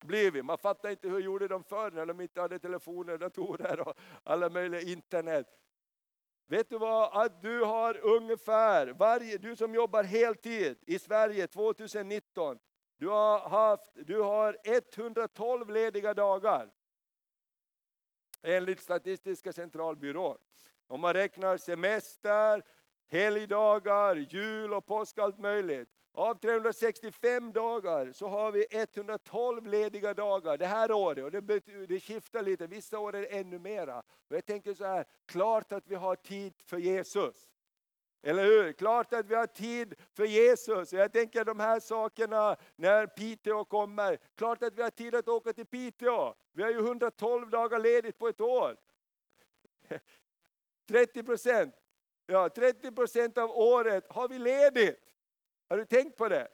Blir 0.00 0.30
vi. 0.30 0.42
Man 0.42 0.58
fattar 0.58 0.90
inte 0.90 1.08
hur 1.08 1.20
gjorde 1.20 1.48
de 1.48 1.64
förr 1.64 1.90
när 1.90 2.06
de 2.06 2.20
inte 2.20 2.40
hade 2.40 2.58
telefoner, 2.58 3.18
datorer 3.18 3.88
och 3.88 3.94
alla 4.24 4.50
möjliga 4.50 4.80
internet. 4.80 5.46
Vet 6.46 6.70
du 6.70 6.78
vad? 6.78 7.24
Att 7.24 7.42
du 7.42 7.64
har 7.64 8.06
ungefär, 8.06 8.86
varje, 8.86 9.38
du 9.38 9.56
som 9.56 9.74
jobbar 9.74 10.04
heltid 10.04 10.78
i 10.86 10.98
Sverige 10.98 11.46
2019, 11.46 12.58
du 12.96 13.08
har, 13.08 13.48
haft, 13.48 13.92
du 13.94 14.20
har 14.20 14.56
112 14.64 15.70
lediga 15.70 16.14
dagar. 16.14 16.70
Enligt 18.42 18.80
Statistiska 18.80 19.52
centralbyrån. 19.52 20.38
Om 20.86 21.00
man 21.00 21.12
räknar 21.12 21.56
semester, 21.56 22.62
helgdagar, 23.08 24.16
jul 24.16 24.74
och 24.74 24.86
påsk, 24.86 25.18
allt 25.18 25.38
möjligt. 25.38 25.99
Av 26.12 26.34
365 26.34 27.52
dagar 27.52 28.12
så 28.12 28.28
har 28.28 28.52
vi 28.52 28.66
112 28.70 29.66
lediga 29.66 30.14
dagar 30.14 30.56
det 30.56 30.66
här 30.66 30.92
året. 30.92 31.24
Och 31.24 31.30
det, 31.30 31.60
det 31.86 32.00
skiftar 32.00 32.42
lite, 32.42 32.66
vissa 32.66 32.98
år 32.98 33.14
är 33.14 33.20
det 33.20 33.38
ännu 33.38 33.58
mera. 33.58 33.98
Och 33.98 34.36
jag 34.36 34.46
tänker 34.46 34.74
så 34.74 34.84
här, 34.84 35.04
klart 35.26 35.72
att 35.72 35.86
vi 35.86 35.94
har 35.94 36.16
tid 36.16 36.54
för 36.64 36.78
Jesus. 36.78 37.50
Eller 38.22 38.44
hur? 38.44 38.72
Klart 38.72 39.12
att 39.12 39.26
vi 39.26 39.34
har 39.34 39.46
tid 39.46 39.94
för 40.12 40.24
Jesus. 40.24 40.92
Jag 40.92 41.12
tänker 41.12 41.44
de 41.44 41.60
här 41.60 41.80
sakerna 41.80 42.56
när 42.76 43.06
Piteå 43.06 43.64
kommer. 43.64 44.18
Klart 44.36 44.62
att 44.62 44.74
vi 44.74 44.82
har 44.82 44.90
tid 44.90 45.14
att 45.14 45.28
åka 45.28 45.52
till 45.52 45.66
Piteå. 45.66 46.34
Vi 46.52 46.62
har 46.62 46.70
ju 46.70 46.78
112 46.78 47.50
dagar 47.50 47.78
ledigt 47.78 48.18
på 48.18 48.28
ett 48.28 48.40
år. 48.40 48.76
30 50.88 51.22
procent. 51.22 51.74
Ja, 52.26 52.48
30 52.48 52.92
procent 52.92 53.38
av 53.38 53.50
året 53.50 54.06
har 54.08 54.28
vi 54.28 54.38
ledigt. 54.38 55.09
Har 55.70 55.76
du 55.76 55.84
tänkt 55.84 56.16
på 56.16 56.28
det? 56.28 56.48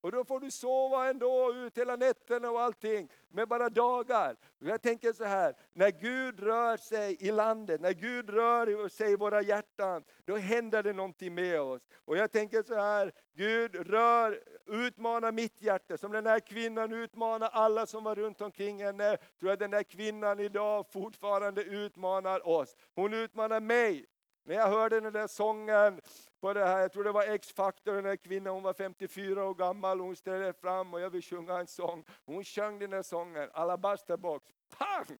Och 0.00 0.12
då 0.12 0.24
får 0.24 0.40
du 0.40 0.50
sova 0.50 1.08
ändå 1.08 1.52
ut 1.54 1.78
hela 1.78 1.96
nätterna 1.96 2.50
och 2.50 2.60
allting 2.60 3.08
med 3.28 3.48
bara 3.48 3.68
dagar. 3.68 4.36
Och 4.60 4.66
jag 4.66 4.82
tänker 4.82 5.12
så 5.12 5.24
här, 5.24 5.54
när 5.72 5.90
Gud 5.90 6.40
rör 6.40 6.76
sig 6.76 7.16
i 7.20 7.32
landet, 7.32 7.80
när 7.80 7.92
Gud 7.92 8.30
rör 8.30 8.88
sig 8.88 9.12
i 9.12 9.16
våra 9.16 9.42
hjärtan, 9.42 10.04
då 10.24 10.36
händer 10.36 10.82
det 10.82 10.92
någonting 10.92 11.34
med 11.34 11.60
oss. 11.60 11.82
Och 12.04 12.16
jag 12.16 12.32
tänker 12.32 12.62
så 12.62 12.74
här, 12.74 13.12
Gud 13.34 13.74
rör, 13.90 14.40
utmanar 14.66 15.32
mitt 15.32 15.62
hjärta, 15.62 15.98
som 15.98 16.12
den 16.12 16.26
här 16.26 16.40
kvinnan 16.40 16.92
utmanar 16.92 17.48
alla 17.48 17.86
som 17.86 18.04
var 18.04 18.14
runt 18.14 18.40
omkring 18.40 18.84
henne. 18.84 19.16
Tror 19.16 19.50
jag 19.50 19.58
den 19.58 19.70
där 19.70 19.82
kvinnan 19.82 20.40
idag 20.40 20.86
fortfarande 20.92 21.62
utmanar 21.62 22.48
oss. 22.48 22.76
Hon 22.94 23.14
utmanar 23.14 23.60
mig. 23.60 24.06
När 24.44 24.54
jag 24.54 24.68
hörde 24.68 25.00
den 25.00 25.12
där 25.12 25.26
sången 25.26 26.00
på 26.42 26.54
det 26.54 26.64
här, 26.64 26.80
jag 26.80 26.92
tror 26.92 27.04
det 27.04 27.12
var 27.12 27.22
X-Factor, 27.22 27.94
den 27.94 28.04
där 28.04 28.16
kvinnan, 28.16 28.54
hon 28.54 28.62
var 28.62 28.72
54 28.72 29.44
år 29.44 29.54
gammal, 29.54 30.00
hon 30.00 30.16
ställde 30.16 30.52
fram 30.52 30.94
och 30.94 31.00
jag 31.00 31.10
vill 31.10 31.22
sjunga 31.22 31.58
en 31.58 31.66
sång. 31.66 32.04
Hon 32.24 32.44
sjöng 32.44 32.78
den 32.78 32.90
där 32.90 33.02
sången, 33.02 33.50
Alabasterbox. 33.52 34.46
Pang! 34.78 35.18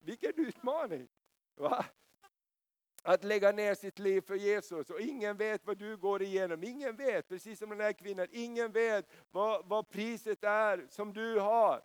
Vilken 0.00 0.32
utmaning! 0.36 1.08
Va? 1.56 1.84
Att 3.02 3.24
lägga 3.24 3.52
ner 3.52 3.74
sitt 3.74 3.98
liv 3.98 4.20
för 4.20 4.34
Jesus 4.34 4.90
och 4.90 5.00
ingen 5.00 5.36
vet 5.36 5.66
vad 5.66 5.78
du 5.78 5.96
går 5.96 6.22
igenom. 6.22 6.64
Ingen 6.64 6.96
vet, 6.96 7.28
precis 7.28 7.58
som 7.58 7.70
den 7.70 7.80
här 7.80 7.92
kvinnan, 7.92 8.26
ingen 8.30 8.72
vet 8.72 9.10
vad, 9.30 9.66
vad 9.68 9.88
priset 9.88 10.44
är 10.44 10.86
som 10.90 11.12
du 11.12 11.38
har. 11.38 11.82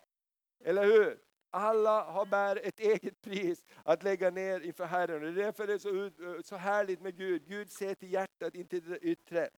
Eller 0.64 0.84
hur? 0.84 1.18
Alla 1.54 2.04
har 2.04 2.26
bär 2.26 2.66
ett 2.66 2.80
eget 2.80 3.20
pris 3.20 3.64
att 3.84 4.02
lägga 4.02 4.30
ner 4.30 4.60
inför 4.60 4.84
Herren. 4.84 5.22
Det 5.22 5.28
är 5.28 5.44
därför 5.44 5.66
det 5.66 5.72
är 5.74 5.78
så, 5.78 6.10
så 6.44 6.56
härligt 6.56 7.00
med 7.00 7.16
Gud. 7.16 7.46
Gud 7.46 7.70
ser 7.70 7.94
till 7.94 8.12
hjärtat, 8.12 8.54
inte 8.54 8.80
till 8.80 8.90
det 8.90 8.98
yttre. 8.98 9.48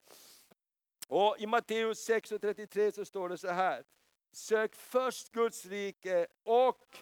Och 1.08 1.36
I 1.38 1.46
Matteus 1.46 2.08
6.33 2.08 2.90
så 2.90 3.04
står 3.04 3.28
det 3.28 3.38
så 3.38 3.48
här. 3.48 3.84
Sök 4.32 4.74
först 4.74 5.32
Guds 5.32 5.66
rike 5.66 6.26
och 6.42 6.98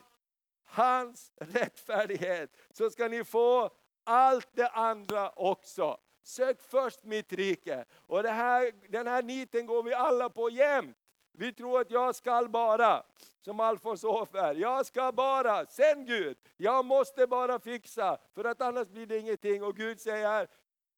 hans 0.64 1.32
rättfärdighet 1.36 2.56
så 2.70 2.90
ska 2.90 3.08
ni 3.08 3.24
få 3.24 3.70
allt 4.04 4.48
det 4.52 4.68
andra 4.68 5.30
också. 5.30 5.98
Sök 6.22 6.60
först 6.60 7.04
mitt 7.04 7.32
rike. 7.32 7.84
Och 7.92 8.22
det 8.22 8.30
här, 8.30 8.72
den 8.88 9.06
här 9.06 9.22
niten 9.22 9.66
går 9.66 9.82
vi 9.82 9.94
alla 9.94 10.30
på 10.30 10.50
jämt. 10.50 10.96
Vi 11.32 11.52
tror 11.52 11.80
att 11.80 11.90
jag 11.90 12.14
skall 12.14 12.48
bara, 12.48 13.02
som 13.40 13.60
Alfons 13.60 14.04
Åfär, 14.04 14.54
jag 14.54 14.86
ska 14.86 15.12
bara, 15.12 15.66
sen 15.66 16.06
Gud, 16.06 16.36
jag 16.56 16.84
måste 16.84 17.26
bara 17.26 17.58
fixa, 17.58 18.18
för 18.34 18.44
att 18.44 18.60
annars 18.60 18.88
blir 18.88 19.06
det 19.06 19.18
ingenting. 19.18 19.62
Och 19.62 19.76
Gud 19.76 20.00
säger, 20.00 20.48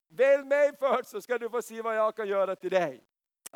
välj 0.08 0.44
mig 0.44 0.72
först 0.78 1.08
så 1.08 1.20
ska 1.20 1.38
du 1.38 1.50
få 1.50 1.62
se 1.62 1.82
vad 1.82 1.96
jag 1.96 2.16
kan 2.16 2.28
göra 2.28 2.56
till 2.56 2.70
dig. 2.70 3.04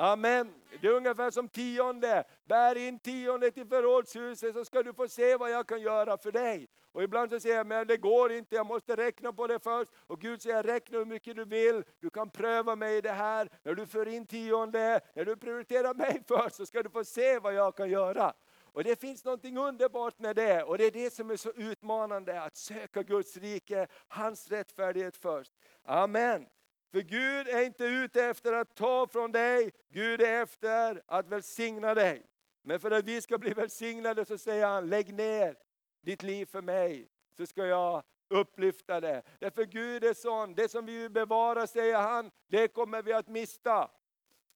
Amen. 0.01 0.55
Det 0.81 0.87
är 0.87 0.93
ungefär 0.93 1.31
som 1.31 1.49
tionde. 1.49 2.25
Bär 2.45 2.77
in 2.77 2.99
tionde 2.99 3.51
till 3.51 3.67
förrådshuset 3.67 4.55
så 4.55 4.65
ska 4.65 4.83
du 4.83 4.93
få 4.93 5.09
se 5.09 5.37
vad 5.37 5.51
jag 5.51 5.67
kan 5.67 5.81
göra 5.81 6.19
för 6.19 6.33
dig. 6.33 6.69
Och 6.93 7.03
ibland 7.03 7.31
så 7.31 7.41
säger 7.41 7.57
jag, 7.57 7.67
men 7.67 7.87
det 7.87 7.97
går 7.97 8.33
inte, 8.33 8.55
jag 8.55 8.67
måste 8.67 8.97
räkna 8.97 9.33
på 9.33 9.47
det 9.47 9.59
först. 9.59 9.91
Och 10.07 10.21
Gud 10.21 10.43
säger, 10.43 10.63
räkna 10.63 10.99
hur 10.99 11.05
mycket 11.05 11.37
du 11.37 11.45
vill, 11.45 11.85
du 12.01 12.11
kan 12.11 12.31
pröva 12.31 12.77
mig 12.77 12.97
i 12.97 13.01
det 13.01 13.13
här. 13.13 13.49
När 13.63 13.75
du 13.75 13.87
för 13.87 14.09
in 14.09 14.27
tionde, 14.27 15.01
när 15.15 15.25
du 15.25 15.37
prioriterar 15.37 15.95
mig 15.95 16.23
först 16.29 16.57
så 16.57 16.67
ska 16.67 16.83
du 16.83 16.91
få 16.91 17.05
se 17.05 17.39
vad 17.39 17.55
jag 17.55 17.77
kan 17.77 17.91
göra. 17.91 18.33
Och 18.63 18.85
det 18.85 19.01
finns 19.01 19.25
något 19.25 19.45
underbart 19.45 20.19
med 20.19 20.37
det 20.37 20.63
och 20.63 20.79
det 20.79 20.85
är 20.85 20.91
det 20.91 21.13
som 21.13 21.31
är 21.31 21.37
så 21.37 21.51
utmanande, 21.51 22.43
att 22.43 22.57
söka 22.57 23.03
Guds 23.03 23.37
rike, 23.37 23.87
hans 24.09 24.51
rättfärdighet 24.51 25.17
först. 25.17 25.53
Amen. 25.85 26.47
För 26.91 27.01
Gud 27.01 27.49
är 27.49 27.65
inte 27.65 27.85
ute 27.85 28.25
efter 28.25 28.53
att 28.53 28.75
ta 28.75 29.07
från 29.07 29.33
dig, 29.33 29.73
Gud 29.89 30.21
är 30.21 30.43
efter 30.43 31.03
att 31.07 31.29
välsigna 31.29 31.95
dig. 31.95 32.23
Men 32.63 32.81
för 32.81 32.91
att 32.91 33.05
vi 33.05 33.21
ska 33.21 33.39
bli 33.39 33.55
välsignade 33.55 34.25
så 34.25 34.39
säger 34.39 34.67
han, 34.67 34.89
lägg 34.89 35.15
ner 35.15 35.57
ditt 36.01 36.23
liv 36.23 36.47
för 36.47 36.63
mig, 36.63 37.09
så 37.37 37.47
ska 37.47 37.67
jag 37.67 38.03
upplyfta 38.29 39.01
det. 39.01 39.23
Därför 39.39 39.65
Gud 39.65 40.05
är 40.05 40.15
sån, 40.15 40.55
det 40.55 40.69
som 40.69 40.87
vi 40.87 40.99
vill 40.99 41.11
bevara 41.11 41.67
säger 41.67 41.99
han, 41.99 42.31
det 42.47 42.69
kommer 42.69 43.03
vi 43.03 43.13
att 43.13 43.29
mista. 43.29 43.91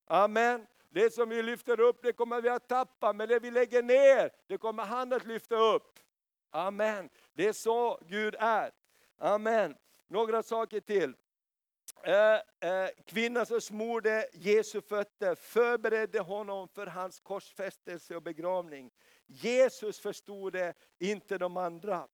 Amen. 0.06 0.66
Det 0.88 1.14
som 1.14 1.28
vi 1.28 1.42
lyfter 1.42 1.80
upp, 1.80 2.02
det 2.02 2.12
kommer 2.12 2.40
vi 2.40 2.48
att 2.48 2.68
tappa, 2.68 3.12
men 3.12 3.28
det 3.28 3.38
vi 3.38 3.50
lägger 3.50 3.82
ner, 3.82 4.30
det 4.46 4.58
kommer 4.58 4.82
han 4.82 5.12
att 5.12 5.26
lyfta 5.26 5.56
upp. 5.56 5.98
Amen. 6.50 7.08
Det 7.32 7.48
är 7.48 7.52
så 7.52 7.98
Gud 8.08 8.36
är. 8.38 8.70
Amen. 9.18 9.76
Några 10.08 10.42
saker 10.42 10.80
till. 10.80 11.14
Eh, 12.04 12.34
eh, 12.70 12.90
kvinnan 13.06 13.46
som 13.46 13.60
smorde 13.60 14.28
Jesu 14.32 14.80
fötter 14.80 15.34
förberedde 15.34 16.20
honom 16.20 16.68
för 16.68 16.86
hans 16.86 17.20
korsfästelse 17.20 18.16
och 18.16 18.22
begravning. 18.22 18.90
Jesus 19.26 20.00
förstod 20.00 20.52
det, 20.52 20.74
inte 20.98 21.38
de 21.38 21.56
andra. 21.56 22.08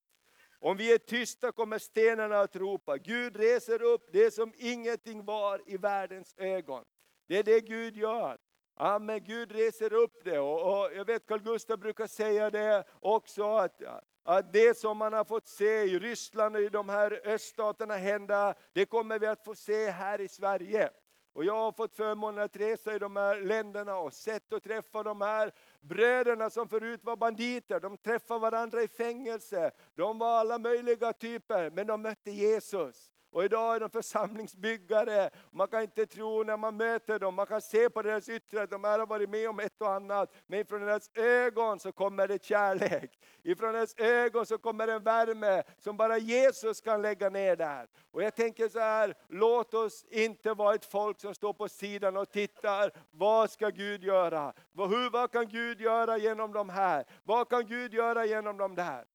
Om 0.59 0.77
vi 0.77 0.93
är 0.93 0.97
tysta 0.97 1.51
kommer 1.51 1.77
stenarna 1.77 2.39
att 2.39 2.55
ropa. 2.55 2.97
Gud 2.97 3.35
reser 3.35 3.81
upp 3.81 4.09
det 4.11 4.33
som 4.33 4.53
ingenting 4.57 5.25
var 5.25 5.61
i 5.65 5.77
världens 5.77 6.35
ögon. 6.37 6.83
Det 7.27 7.37
är 7.37 7.43
det 7.43 7.61
Gud 7.61 7.97
gör. 7.97 8.37
Amen, 8.75 9.23
Gud 9.23 9.51
reser 9.51 9.93
upp 9.93 10.23
det. 10.23 10.39
Och, 10.39 10.61
och 10.61 10.93
jag 10.95 11.05
vet 11.05 11.25
Carl 11.25 11.41
Gustaf 11.41 11.79
brukar 11.79 12.07
säga 12.07 12.49
det 12.49 12.83
också, 12.99 13.57
att, 13.57 13.81
att 14.23 14.53
det 14.53 14.77
som 14.77 14.97
man 14.97 15.13
har 15.13 15.23
fått 15.23 15.47
se 15.47 15.83
i 15.83 15.99
Ryssland 15.99 16.55
och 16.55 16.61
i 16.61 16.69
de 16.69 16.89
här 16.89 17.21
öststaterna 17.25 17.95
hända, 17.95 18.53
det 18.73 18.85
kommer 18.85 19.19
vi 19.19 19.27
att 19.27 19.43
få 19.43 19.55
se 19.55 19.89
här 19.89 20.21
i 20.21 20.27
Sverige. 20.27 20.89
Och 21.33 21.45
jag 21.45 21.55
har 21.55 21.71
fått 21.71 21.95
förmånen 21.95 22.43
att 22.43 22.55
resa 22.55 22.95
i 22.95 22.99
de 22.99 23.15
här 23.15 23.41
länderna 23.41 23.97
och 23.97 24.13
sett 24.13 24.53
och 24.53 24.63
träffa 24.63 25.03
de 25.03 25.21
här 25.21 25.51
bröderna 25.81 26.49
som 26.49 26.69
förut 26.69 27.03
var 27.03 27.15
banditer. 27.15 27.79
De 27.79 27.97
träffade 27.97 28.39
varandra 28.39 28.81
i 28.81 28.87
fängelse. 28.87 29.71
De 29.95 30.19
var 30.19 30.39
alla 30.39 30.57
möjliga 30.57 31.13
typer, 31.13 31.69
men 31.69 31.87
de 31.87 32.01
mötte 32.01 32.31
Jesus. 32.31 33.11
Och 33.31 33.43
idag 33.43 33.75
är 33.75 33.79
de 33.79 33.89
församlingsbyggare. 33.89 35.29
Man 35.51 35.67
kan 35.67 35.81
inte 35.81 36.05
tro 36.05 36.43
när 36.43 36.57
man 36.57 36.77
möter 36.77 37.19
dem, 37.19 37.35
man 37.35 37.45
kan 37.45 37.61
se 37.61 37.89
på 37.89 38.01
deras 38.01 38.29
yttre 38.29 38.61
att 38.63 38.69
de 38.69 38.83
har 38.83 39.05
varit 39.05 39.29
med 39.29 39.49
om 39.49 39.59
ett 39.59 39.81
och 39.81 39.93
annat. 39.93 40.33
Men 40.47 40.65
från 40.65 40.81
deras 40.81 41.09
ögon 41.13 41.79
så 41.79 41.91
kommer 41.91 42.27
det 42.27 42.43
kärlek. 42.43 43.19
Ifrån 43.43 43.73
deras 43.73 43.95
ögon 43.97 44.45
så 44.45 44.57
kommer 44.57 44.87
en 44.87 45.03
värme 45.03 45.63
som 45.77 45.97
bara 45.97 46.17
Jesus 46.17 46.81
kan 46.81 47.01
lägga 47.01 47.29
ner 47.29 47.55
där. 47.55 47.87
Och 48.11 48.23
jag 48.23 48.35
tänker 48.35 48.69
så 48.69 48.79
här, 48.79 49.15
låt 49.27 49.73
oss 49.73 50.05
inte 50.09 50.53
vara 50.53 50.75
ett 50.75 50.85
folk 50.85 51.19
som 51.19 51.33
står 51.33 51.53
på 51.53 51.69
sidan 51.69 52.17
och 52.17 52.31
tittar. 52.31 52.91
Vad 53.11 53.51
ska 53.51 53.69
Gud 53.69 54.03
göra? 54.03 54.53
Hur, 54.75 55.09
vad 55.09 55.31
kan 55.31 55.47
Gud 55.47 55.81
göra 55.81 56.17
genom 56.17 56.53
de 56.53 56.69
här? 56.69 57.05
Vad 57.23 57.49
kan 57.49 57.65
Gud 57.65 57.93
göra 57.93 58.25
genom 58.25 58.57
de 58.57 58.75
där? 58.75 59.05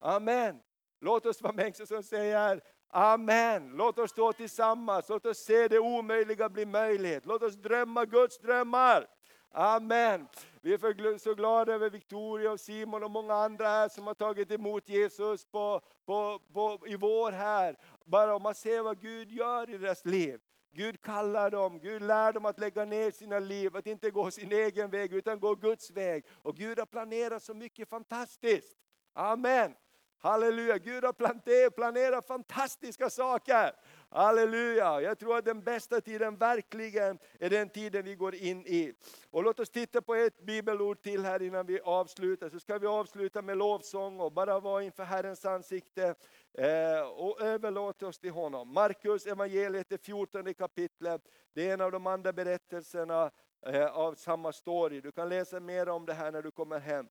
Amen. 0.00 0.60
Låt 1.00 1.26
oss 1.26 1.42
vara 1.42 1.52
människor 1.52 1.84
som 1.84 2.02
säger, 2.02 2.60
Amen. 2.90 3.72
Låt 3.74 3.98
oss 3.98 4.10
stå 4.10 4.32
tillsammans, 4.32 5.08
låt 5.08 5.26
oss 5.26 5.38
se 5.38 5.68
det 5.68 5.78
omöjliga 5.78 6.48
bli 6.48 6.66
möjligt. 6.66 7.26
Låt 7.26 7.42
oss 7.42 7.54
drömma 7.54 8.04
Guds 8.04 8.38
drömmar. 8.38 9.06
Amen. 9.52 10.26
Vi 10.60 10.72
är 10.72 11.18
så 11.18 11.34
glada 11.34 11.72
över 11.72 11.90
Victoria 11.90 12.52
och 12.52 12.60
Simon 12.60 13.02
och 13.02 13.10
många 13.10 13.34
andra 13.34 13.68
här 13.68 13.88
som 13.88 14.06
har 14.06 14.14
tagit 14.14 14.50
emot 14.50 14.88
Jesus 14.88 15.44
på, 15.44 15.80
på, 16.06 16.40
på, 16.52 16.78
i 16.86 16.96
vår 16.96 17.32
här. 17.32 17.76
Bara 18.04 18.36
om 18.36 18.42
man 18.42 18.54
ser 18.54 18.82
vad 18.82 19.00
Gud 19.00 19.30
gör 19.30 19.70
i 19.70 19.78
deras 19.78 20.04
liv. 20.04 20.40
Gud 20.72 21.00
kallar 21.00 21.50
dem, 21.50 21.78
Gud 21.78 22.02
lär 22.02 22.32
dem 22.32 22.44
att 22.44 22.58
lägga 22.58 22.84
ner 22.84 23.10
sina 23.10 23.38
liv, 23.38 23.76
att 23.76 23.86
inte 23.86 24.10
gå 24.10 24.30
sin 24.30 24.52
egen 24.52 24.90
väg 24.90 25.12
utan 25.12 25.40
gå 25.40 25.54
Guds 25.54 25.90
väg. 25.90 26.24
Och 26.30 26.56
Gud 26.56 26.78
har 26.78 26.86
planerat 26.86 27.42
så 27.42 27.54
mycket 27.54 27.88
fantastiskt. 27.88 28.78
Amen. 29.12 29.74
Halleluja, 30.22 30.78
Gud 30.78 31.04
har 31.04 31.70
planerat 31.70 32.26
fantastiska 32.26 33.10
saker. 33.10 33.72
Halleluja, 34.08 35.00
jag 35.00 35.18
tror 35.18 35.36
att 35.38 35.44
den 35.44 35.62
bästa 35.62 36.00
tiden 36.00 36.36
verkligen 36.36 37.18
är 37.38 37.50
den 37.50 37.68
tiden 37.68 38.04
vi 38.04 38.14
går 38.14 38.34
in 38.34 38.66
i. 38.66 38.92
Och 39.30 39.42
låt 39.44 39.60
oss 39.60 39.70
titta 39.70 40.02
på 40.02 40.14
ett 40.14 40.40
bibelord 40.40 41.02
till 41.02 41.24
här 41.24 41.42
innan 41.42 41.66
vi 41.66 41.80
avslutar. 41.80 42.48
Så 42.48 42.60
ska 42.60 42.78
vi 42.78 42.86
avsluta 42.86 43.42
med 43.42 43.58
lovsång 43.58 44.20
och 44.20 44.32
bara 44.32 44.60
vara 44.60 44.82
inför 44.82 45.04
Herrens 45.04 45.44
ansikte 45.44 46.14
eh, 46.54 47.00
och 47.00 47.40
överlåta 47.40 48.06
oss 48.06 48.18
till 48.18 48.30
honom. 48.30 48.72
Markus 48.72 49.26
evangeliet, 49.26 49.88
det 49.88 49.98
14 49.98 50.54
kapitlet, 50.54 51.22
det 51.54 51.68
är 51.68 51.74
en 51.74 51.80
av 51.80 51.92
de 51.92 52.06
andra 52.06 52.32
berättelserna 52.32 53.30
eh, 53.66 53.86
av 53.86 54.14
samma 54.14 54.52
story. 54.52 55.00
Du 55.00 55.12
kan 55.12 55.28
läsa 55.28 55.60
mer 55.60 55.88
om 55.88 56.06
det 56.06 56.14
här 56.14 56.32
när 56.32 56.42
du 56.42 56.50
kommer 56.50 56.78
hem 56.78 57.08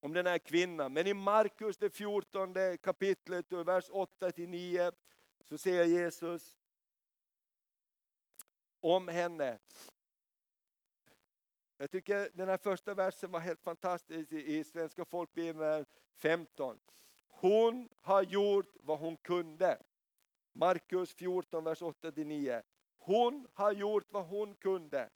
om 0.00 0.12
den 0.12 0.26
här 0.26 0.38
kvinnan. 0.38 0.92
Men 0.92 1.06
i 1.06 1.14
Markus 1.14 1.76
det 1.76 1.90
14 1.90 2.54
kapitlet, 2.82 3.52
och 3.52 3.68
vers 3.68 3.90
8-9, 3.90 4.92
så 5.44 5.58
säger 5.58 5.84
Jesus 5.84 6.58
om 8.80 9.08
henne. 9.08 9.58
Jag 11.78 11.90
tycker 11.90 12.30
den 12.34 12.48
här 12.48 12.56
första 12.56 12.94
versen 12.94 13.30
var 13.30 13.40
helt 13.40 13.62
fantastisk 13.62 14.32
i 14.32 14.64
Svenska 14.64 15.04
folkbibeln 15.04 15.86
15. 16.16 16.78
Hon 17.28 17.88
har 18.00 18.22
gjort 18.22 18.76
vad 18.80 18.98
hon 18.98 19.16
kunde. 19.16 19.82
Markus 20.52 21.14
14, 21.14 21.64
vers 21.64 21.82
8-9. 21.82 22.62
Hon 22.98 23.46
har 23.54 23.72
gjort 23.72 24.06
vad 24.08 24.26
hon 24.26 24.54
kunde. 24.54 25.10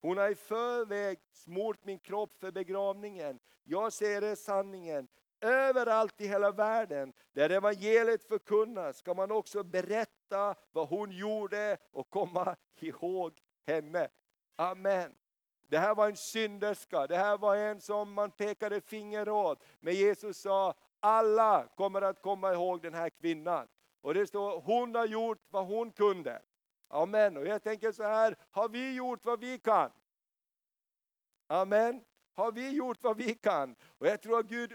Hon 0.00 0.18
har 0.18 0.30
i 0.30 0.34
förväg 0.34 1.18
smort 1.32 1.84
min 1.84 1.98
kropp 1.98 2.36
för 2.40 2.50
begravningen. 2.50 3.38
Jag 3.64 3.92
ser 3.92 4.24
er 4.24 4.34
sanningen. 4.34 5.08
Överallt 5.40 6.20
i 6.20 6.28
hela 6.28 6.50
världen 6.50 7.12
där 7.32 7.50
evangeliet 7.50 8.24
förkunnas 8.24 8.98
ska 8.98 9.14
man 9.14 9.30
också 9.30 9.62
berätta 9.62 10.54
vad 10.72 10.88
hon 10.88 11.12
gjorde 11.12 11.78
och 11.92 12.10
komma 12.10 12.56
ihåg 12.80 13.38
henne. 13.66 14.08
Amen. 14.56 15.14
Det 15.68 15.78
här 15.78 15.94
var 15.94 16.08
en 16.08 16.16
synderska, 16.16 17.06
det 17.06 17.16
här 17.16 17.38
var 17.38 17.56
en 17.56 17.80
som 17.80 18.12
man 18.12 18.30
pekade 18.30 18.80
finger 18.80 19.28
åt. 19.28 19.64
Men 19.80 19.94
Jesus 19.94 20.40
sa, 20.40 20.74
alla 21.00 21.68
kommer 21.76 22.02
att 22.02 22.22
komma 22.22 22.52
ihåg 22.52 22.82
den 22.82 22.94
här 22.94 23.10
kvinnan. 23.10 23.68
Och 24.00 24.14
det 24.14 24.26
står, 24.26 24.60
hon 24.60 24.94
har 24.94 25.06
gjort 25.06 25.38
vad 25.50 25.66
hon 25.66 25.92
kunde. 25.92 26.42
Amen. 26.88 27.36
Och 27.36 27.46
jag 27.46 27.62
tänker 27.62 27.92
så 27.92 28.02
här, 28.02 28.36
har 28.50 28.68
vi 28.68 28.94
gjort 28.94 29.24
vad 29.24 29.40
vi 29.40 29.58
kan? 29.58 29.90
Amen. 31.46 32.04
Har 32.34 32.52
vi 32.52 32.70
gjort 32.70 32.98
vad 33.02 33.16
vi 33.16 33.34
kan? 33.34 33.76
Och 33.98 34.06
jag 34.06 34.22
tror 34.22 34.38
att 34.38 34.46
Gud 34.46 34.72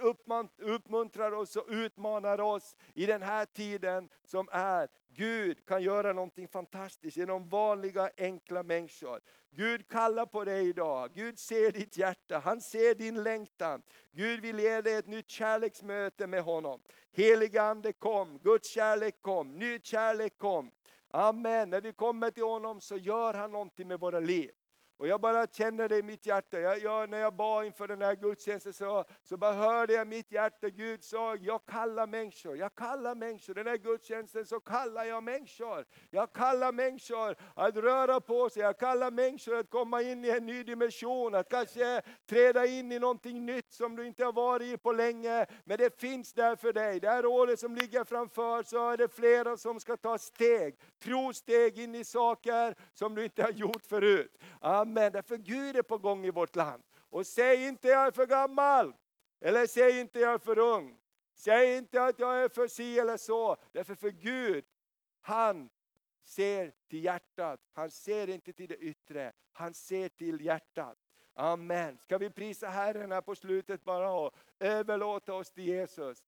uppmuntrar 0.57 1.31
oss 1.31 1.55
och 1.55 1.67
utmanar 1.69 2.41
oss 2.41 2.75
i 2.93 3.05
den 3.05 3.21
här 3.21 3.45
tiden 3.45 4.09
som 4.23 4.49
är. 4.51 4.87
Gud 5.07 5.65
kan 5.65 5.83
göra 5.83 6.13
någonting 6.13 6.47
fantastiskt 6.47 7.17
genom 7.17 7.49
vanliga 7.49 8.09
enkla 8.17 8.63
människor. 8.63 9.19
Gud 9.51 9.87
kallar 9.87 10.25
på 10.25 10.43
dig 10.43 10.69
idag. 10.69 11.11
Gud 11.13 11.39
ser 11.39 11.71
ditt 11.71 11.97
hjärta, 11.97 12.39
han 12.39 12.61
ser 12.61 12.95
din 12.95 13.23
längtan. 13.23 13.81
Gud 14.11 14.41
vill 14.41 14.59
ge 14.59 14.81
dig 14.81 14.93
ett 14.93 15.07
nytt 15.07 15.29
kärleksmöte 15.29 16.27
med 16.27 16.43
honom. 16.43 16.81
Heliga 17.11 17.63
Ande 17.63 17.93
kom, 17.93 18.39
Guds 18.43 18.69
kärlek 18.69 19.21
kom, 19.21 19.59
ny 19.59 19.79
kärlek 19.79 20.37
kom. 20.37 20.71
Amen. 21.15 21.69
När 21.69 21.81
vi 21.81 21.93
kommer 21.93 22.31
till 22.31 22.43
honom 22.43 22.81
så 22.81 22.97
gör 22.97 23.33
han 23.33 23.51
någonting 23.51 23.87
med 23.87 23.99
våra 23.99 24.19
liv. 24.19 24.51
Och 24.97 25.07
jag 25.07 25.21
bara 25.21 25.47
känner 25.47 25.89
det 25.89 25.97
i 25.97 26.03
mitt 26.03 26.25
hjärta. 26.25 26.59
Jag, 26.59 26.79
jag, 26.79 27.09
när 27.09 27.17
jag 27.17 27.35
bad 27.35 27.65
inför 27.65 27.87
den 27.87 28.01
här 28.01 28.15
gudstjänsten 28.15 28.73
så, 28.73 29.05
så 29.23 29.37
bara 29.37 29.53
hörde 29.53 29.93
jag 29.93 30.07
mitt 30.07 30.31
hjärta, 30.31 30.69
Gud 30.69 31.03
sa, 31.03 31.35
jag 31.35 31.65
kallar 31.65 32.07
människor, 32.07 32.57
jag 32.57 32.75
kallar 32.75 33.15
människor. 33.15 33.53
Den 33.53 33.67
här 33.67 33.77
gudstjänsten 33.77 34.45
så 34.45 34.59
kallar 34.59 35.05
jag 35.05 35.23
människor. 35.23 35.85
Jag 36.09 36.33
kallar 36.33 36.71
människor 36.71 37.35
att 37.53 37.75
röra 37.75 38.21
på 38.21 38.49
sig, 38.49 38.61
jag 38.63 38.79
kallar 38.79 39.11
människor 39.11 39.59
att 39.59 39.69
komma 39.69 40.01
in 40.01 40.25
i 40.25 40.29
en 40.29 40.45
ny 40.45 40.63
dimension, 40.63 41.35
att 41.35 41.49
kanske 41.49 42.01
träda 42.29 42.65
in 42.65 42.91
i 42.91 42.99
någonting 42.99 43.45
nytt 43.45 43.73
som 43.73 43.95
du 43.95 44.07
inte 44.07 44.25
har 44.25 44.33
varit 44.33 44.73
i 44.73 44.77
på 44.77 44.91
länge. 44.91 45.45
Men 45.63 45.77
det 45.77 45.99
finns 45.99 46.33
där 46.33 46.55
för 46.55 46.73
dig. 46.73 46.99
Det 46.99 47.09
här 47.09 47.25
året 47.25 47.59
som 47.59 47.75
ligger 47.75 48.03
framför 48.03 48.63
så 48.63 48.89
är 48.89 48.97
det 48.97 49.07
flera 49.07 49.57
som 49.57 49.79
ska 49.79 49.97
ta 49.97 50.17
steg, 50.17 50.75
trosteg 51.03 51.79
in 51.79 51.95
i 51.95 52.03
saker 52.03 52.75
som 52.93 53.15
du 53.15 53.23
inte 53.23 53.43
har 53.43 53.51
gjort 53.51 53.83
förut. 53.85 54.37
Amen 54.83 55.11
Därför 55.11 55.37
Gud 55.37 55.75
är 55.75 55.81
på 55.81 55.97
gång 55.97 56.25
i 56.25 56.31
vårt 56.31 56.55
land. 56.55 56.83
Och 57.09 57.27
säg 57.27 57.67
inte 57.67 57.87
jag 57.87 58.07
är 58.07 58.11
för 58.11 58.25
gammal. 58.25 58.93
Eller 59.41 59.67
säg 59.67 59.99
inte 59.99 60.19
jag 60.19 60.33
är 60.33 60.37
för 60.37 60.59
ung. 60.59 60.97
Säg 61.35 61.77
inte 61.77 62.03
att 62.03 62.19
jag 62.19 62.43
är 62.43 62.49
för 62.49 62.67
si 62.67 62.99
eller 62.99 63.17
så. 63.17 63.57
Därför 63.71 63.95
för 63.95 64.09
Gud, 64.09 64.65
han 65.21 65.69
ser 66.23 66.73
till 66.89 67.03
hjärtat. 67.03 67.59
Han 67.73 67.91
ser 67.91 68.29
inte 68.29 68.53
till 68.53 68.67
det 68.67 68.77
yttre. 68.77 69.33
Han 69.51 69.73
ser 69.73 70.09
till 70.09 70.41
hjärtat. 70.41 70.97
Amen. 71.33 71.97
Ska 71.97 72.17
vi 72.17 72.29
prisa 72.29 72.67
Herren 72.67 73.11
här 73.11 73.21
på 73.21 73.35
slutet 73.35 73.83
bara 73.83 74.11
och 74.11 74.35
överlåta 74.59 75.33
oss 75.33 75.51
till 75.51 75.67
Jesus. 75.67 76.23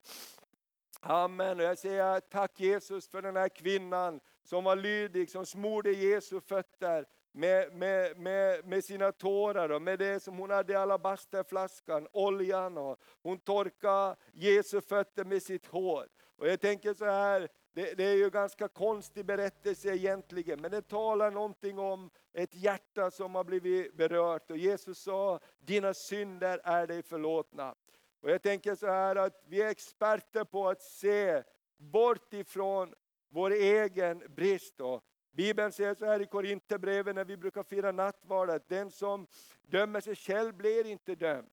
Amen. 1.00 1.60
Och 1.60 1.66
jag 1.66 1.78
säger 1.78 2.20
tack 2.20 2.60
Jesus 2.60 3.08
för 3.08 3.22
den 3.22 3.36
här 3.36 3.50
kvinnan 3.50 4.20
som 4.44 4.64
var 4.64 4.76
lydig, 4.76 5.30
som 5.30 5.46
smorde 5.46 5.92
Jesu 5.92 6.42
fötter 6.42 7.06
med, 7.36 7.74
med, 7.74 8.18
med, 8.18 8.66
med 8.66 8.84
sina 8.84 9.12
tårar 9.12 9.70
och 9.70 9.82
med 9.82 10.00
det 10.00 10.20
som 10.24 10.38
hon 10.38 10.50
hade 10.50 10.74
i 10.74 10.76
alabasterflaskan, 10.76 12.08
oljan 12.12 12.78
och 12.78 13.00
hon 13.22 13.40
torkade 13.40 14.16
Jesu 14.34 14.82
fötter 14.82 15.26
med 15.26 15.44
sitt 15.44 15.66
hår. 15.66 16.08
Och 16.38 16.48
jag 16.48 16.62
tänker 16.62 16.94
så 16.94 17.06
här, 17.06 17.48
det, 17.74 17.94
det, 17.94 18.04
är 18.04 18.16
ju 18.16 18.30
ganska 18.30 18.68
konstig 18.68 19.26
berättelse 19.26 19.96
egentligen, 19.96 20.62
men 20.62 20.72
det 20.72 20.82
talar 20.82 21.32
någonting 21.32 21.80
om 21.80 22.10
ett 22.34 22.56
hjärta 22.56 23.12
som 23.12 23.36
har 23.36 23.44
blivit 23.44 23.94
berört. 23.94 24.52
Och 24.52 24.58
Jesus 24.58 25.00
sa, 25.00 25.40
dina 25.60 25.94
synder 25.94 26.62
är 26.64 26.88
dig 26.88 27.04
förlåtna. 27.04 27.76
Och 28.22 28.32
jag 28.32 28.42
tänker 28.42 28.76
så 28.76 28.88
här 28.88 29.16
att 29.16 29.44
vi 29.48 29.62
är 29.62 29.70
experter 29.70 30.44
på 30.44 30.70
att 30.70 30.82
se 30.82 31.44
bort 31.78 32.34
ifrån 32.34 32.94
vår 33.30 33.52
egen 33.52 34.24
brist. 34.36 34.82
Och 34.82 35.04
Bibeln 35.36 35.72
säger 35.72 35.96
så 35.96 36.06
här 36.06 36.22
i 36.22 36.26
Korinthierbrevet 36.26 37.16
när 37.16 37.26
vi 37.26 37.38
brukar 37.38 37.64
fira 37.64 37.92
nattvard, 37.92 38.50
att 38.50 38.70
den 38.70 38.92
som 38.92 39.28
dömer 39.62 40.02
sig 40.02 40.16
själv 40.16 40.54
blir 40.54 40.86
inte 40.86 41.16
dömd. 41.16 41.50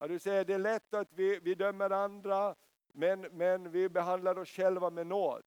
Ja, 0.00 0.08
du 0.08 0.18
säger 0.18 0.44
det 0.44 0.54
är 0.54 0.58
lätt 0.58 0.94
att 0.94 1.12
vi, 1.12 1.38
vi 1.38 1.54
dömer 1.54 1.90
andra, 1.90 2.54
men, 2.92 3.20
men 3.20 3.70
vi 3.70 3.88
behandlar 3.88 4.38
oss 4.38 4.48
själva 4.48 4.90
med 4.90 5.06
nåd. 5.06 5.42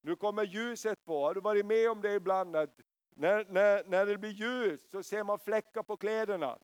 Nu 0.00 0.16
kommer 0.16 0.42
ljuset 0.42 1.04
på, 1.04 1.24
har 1.24 1.34
du 1.34 1.40
varit 1.40 1.66
med 1.66 1.90
om 1.90 2.00
det 2.00 2.14
ibland? 2.14 2.56
Att 2.56 2.80
när, 3.14 3.44
när, 3.44 3.84
när 3.84 4.06
det 4.06 4.18
blir 4.18 4.30
ljus 4.30 4.90
så 4.90 5.02
ser 5.02 5.24
man 5.24 5.38
fläckar 5.38 5.82
på 5.82 5.96
kläderna. 5.96 6.58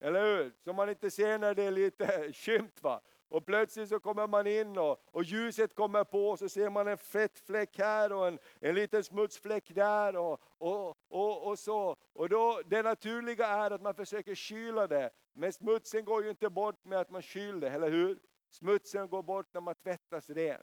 Eller 0.00 0.22
hur? 0.22 0.52
Som 0.64 0.76
man 0.76 0.88
inte 0.88 1.10
ser 1.10 1.38
när 1.38 1.54
det 1.54 1.62
är 1.62 1.70
lite 1.70 2.32
skymt. 2.32 2.82
Va? 2.82 3.00
Och 3.28 3.46
plötsligt 3.46 3.88
så 3.88 4.00
kommer 4.00 4.26
man 4.26 4.46
in 4.46 4.78
och, 4.78 5.02
och 5.10 5.24
ljuset 5.24 5.74
kommer 5.74 6.04
på 6.04 6.28
och 6.28 6.38
så 6.38 6.48
ser 6.48 6.70
man 6.70 6.88
en 6.88 6.98
fettfläck 6.98 7.78
här 7.78 8.12
och 8.12 8.28
en, 8.28 8.38
en 8.60 8.74
liten 8.74 9.04
smutsfläck 9.04 9.74
där. 9.74 10.16
Och, 10.16 10.40
och, 10.58 10.96
och, 11.08 11.46
och 11.46 11.58
så. 11.58 11.96
Och 12.12 12.28
då, 12.28 12.60
det 12.66 12.82
naturliga 12.82 13.46
är 13.46 13.70
att 13.70 13.82
man 13.82 13.94
försöker 13.94 14.34
kyla 14.34 14.86
det. 14.86 15.10
Men 15.32 15.52
smutsen 15.52 16.04
går 16.04 16.24
ju 16.24 16.30
inte 16.30 16.50
bort 16.50 16.84
med 16.84 17.00
att 17.00 17.10
man 17.10 17.22
kyler 17.22 17.60
det, 17.60 17.70
eller 17.70 17.90
hur? 17.90 18.18
Smutsen 18.50 19.08
går 19.08 19.22
bort 19.22 19.46
när 19.54 19.60
man 19.60 19.74
tvättas 19.74 20.30
ren. 20.30 20.62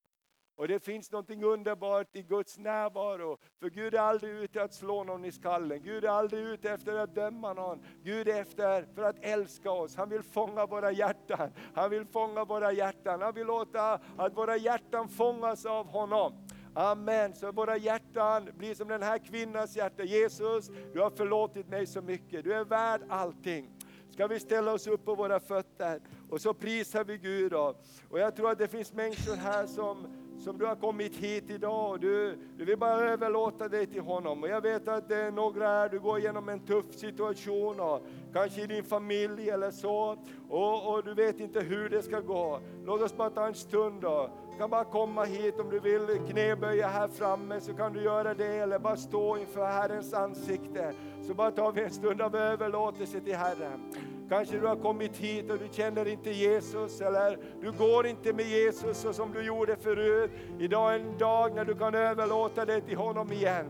Och 0.55 0.67
det 0.67 0.79
finns 0.79 1.11
något 1.11 1.29
underbart 1.29 2.15
i 2.15 2.21
Guds 2.21 2.57
närvaro. 2.57 3.37
För 3.59 3.69
Gud 3.69 3.93
är 3.93 3.99
aldrig 3.99 4.33
ute 4.33 4.63
att 4.63 4.73
slå 4.73 5.03
någon 5.03 5.25
i 5.25 5.31
skallen. 5.31 5.81
Gud 5.83 6.05
är 6.05 6.09
aldrig 6.09 6.43
ute 6.43 6.71
efter 6.71 6.95
att 6.95 7.15
döma 7.15 7.53
någon. 7.53 7.85
Gud 8.03 8.27
är 8.27 8.41
efter 8.41 8.87
för 8.95 9.03
att 9.03 9.15
älska 9.21 9.71
oss. 9.71 9.95
Han 9.95 10.09
vill 10.09 10.23
fånga 10.23 10.65
våra 10.65 10.91
hjärtan. 10.91 11.51
Han 11.75 11.89
vill 11.89 12.05
fånga 12.05 12.45
våra 12.45 12.71
hjärtan. 12.71 13.21
Han 13.21 13.33
vill 13.33 13.47
låta 13.47 13.99
att 14.17 14.37
våra 14.37 14.57
hjärtan 14.57 15.09
fångas 15.09 15.65
av 15.65 15.87
honom. 15.87 16.33
Amen, 16.75 17.33
så 17.33 17.51
våra 17.51 17.77
hjärtan 17.77 18.49
blir 18.57 18.75
som 18.75 18.87
den 18.87 19.03
här 19.03 19.17
kvinnans 19.17 19.75
hjärta. 19.75 20.03
Jesus, 20.03 20.69
du 20.93 21.01
har 21.01 21.09
förlåtit 21.09 21.67
mig 21.67 21.85
så 21.85 22.01
mycket. 22.01 22.43
Du 22.43 22.53
är 22.53 22.65
värd 22.65 23.01
allting. 23.09 23.69
Ska 24.11 24.27
vi 24.27 24.39
ställa 24.39 24.73
oss 24.73 24.87
upp 24.87 25.05
på 25.05 25.15
våra 25.15 25.39
fötter 25.39 26.01
och 26.29 26.41
så 26.41 26.53
prisar 26.53 27.03
vi 27.03 27.17
Gud. 27.17 27.51
Då. 27.51 27.75
Och 28.09 28.19
jag 28.19 28.35
tror 28.35 28.51
att 28.51 28.57
det 28.57 28.67
finns 28.67 28.93
människor 28.93 29.35
här 29.35 29.65
som 29.65 30.22
som 30.39 30.57
du 30.57 30.65
har 30.65 30.75
kommit 30.75 31.15
hit 31.15 31.49
idag 31.49 31.91
och 31.91 31.99
du, 31.99 32.37
du 32.57 32.65
vill 32.65 32.77
bara 32.77 33.01
överlåta 33.01 33.67
dig 33.67 33.87
till 33.87 34.01
honom. 34.01 34.43
Och 34.43 34.49
jag 34.49 34.61
vet 34.61 34.87
att 34.87 35.09
det 35.09 35.15
är 35.15 35.31
några 35.31 35.67
här, 35.67 35.89
du 35.89 35.99
går 35.99 36.19
igenom 36.19 36.49
en 36.49 36.59
tuff 36.59 36.95
situation, 36.95 37.79
och 37.79 38.05
kanske 38.33 38.61
i 38.61 38.67
din 38.67 38.83
familj 38.83 39.49
eller 39.49 39.71
så, 39.71 40.17
och, 40.49 40.93
och 40.93 41.03
du 41.03 41.13
vet 41.13 41.39
inte 41.39 41.59
hur 41.59 41.89
det 41.89 42.01
ska 42.01 42.19
gå. 42.19 42.59
Låt 42.85 43.01
oss 43.01 43.17
bara 43.17 43.29
ta 43.29 43.47
en 43.47 43.53
stund 43.53 44.01
då. 44.01 44.29
Du 44.51 44.57
kan 44.57 44.69
bara 44.69 44.83
komma 44.83 45.23
hit 45.23 45.59
om 45.59 45.69
du 45.69 45.79
vill 45.79 46.19
knäböja 46.29 46.87
här 46.87 47.07
framme 47.07 47.61
så 47.61 47.73
kan 47.73 47.93
du 47.93 48.01
göra 48.03 48.33
det 48.33 48.57
eller 48.57 48.79
bara 48.79 48.97
stå 48.97 49.37
inför 49.37 49.65
Herrens 49.65 50.13
ansikte. 50.13 50.93
Så 51.27 51.33
bara 51.33 51.51
tar 51.51 51.71
vi 51.71 51.81
en 51.81 51.91
stund 51.91 52.21
av 52.21 52.35
överlåtelse 52.35 53.19
till 53.19 53.35
Herren. 53.35 53.93
Kanske 54.33 54.59
du 54.59 54.67
har 54.67 54.75
kommit 54.75 55.17
hit 55.17 55.51
och 55.51 55.57
du 55.57 55.67
känner 55.71 56.07
inte 56.07 56.29
Jesus 56.29 57.01
eller 57.01 57.37
du 57.61 57.71
går 57.71 58.07
inte 58.07 58.33
med 58.33 58.45
Jesus 58.45 58.97
så 58.97 59.13
som 59.13 59.33
du 59.33 59.41
gjorde 59.45 59.75
förut. 59.75 60.31
Idag 60.59 60.95
är 60.95 60.99
en 60.99 61.17
dag 61.17 61.55
när 61.55 61.65
du 61.65 61.75
kan 61.75 61.95
överlåta 61.95 62.65
dig 62.65 62.81
till 62.81 62.97
honom 62.97 63.31
igen. 63.31 63.65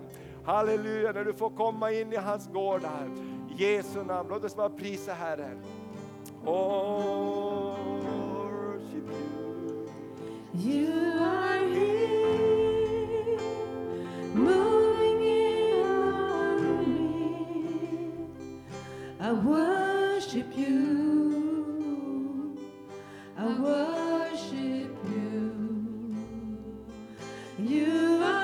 Halleluja, 0.46 1.12
när 1.12 1.26
du 1.26 1.34
får 1.34 1.50
komma 1.50 1.92
in 1.92 2.14
i 2.14 2.16
hans 2.16 2.48
gårdar. 2.48 3.10
I 3.58 3.64
Jesu 3.64 4.04
namn, 4.04 4.30
låt 4.30 4.44
oss 4.44 4.56
bara 4.56 4.70
prisa 4.70 5.14
Herren. 5.14 5.60
Oh, 6.46 7.76
you 8.94 9.04
You 10.54 10.94
are 11.20 11.68
here, 11.68 13.38
moving 14.34 15.24
in 15.24 15.74
on 15.82 16.78
me. 16.80 18.28
I 19.20 19.32
worship 19.32 19.93
worship 20.24 20.58
you. 20.58 22.58
I 23.38 23.60
worship 23.60 24.98
you. 25.12 26.16
You 27.60 28.24
are. 28.24 28.43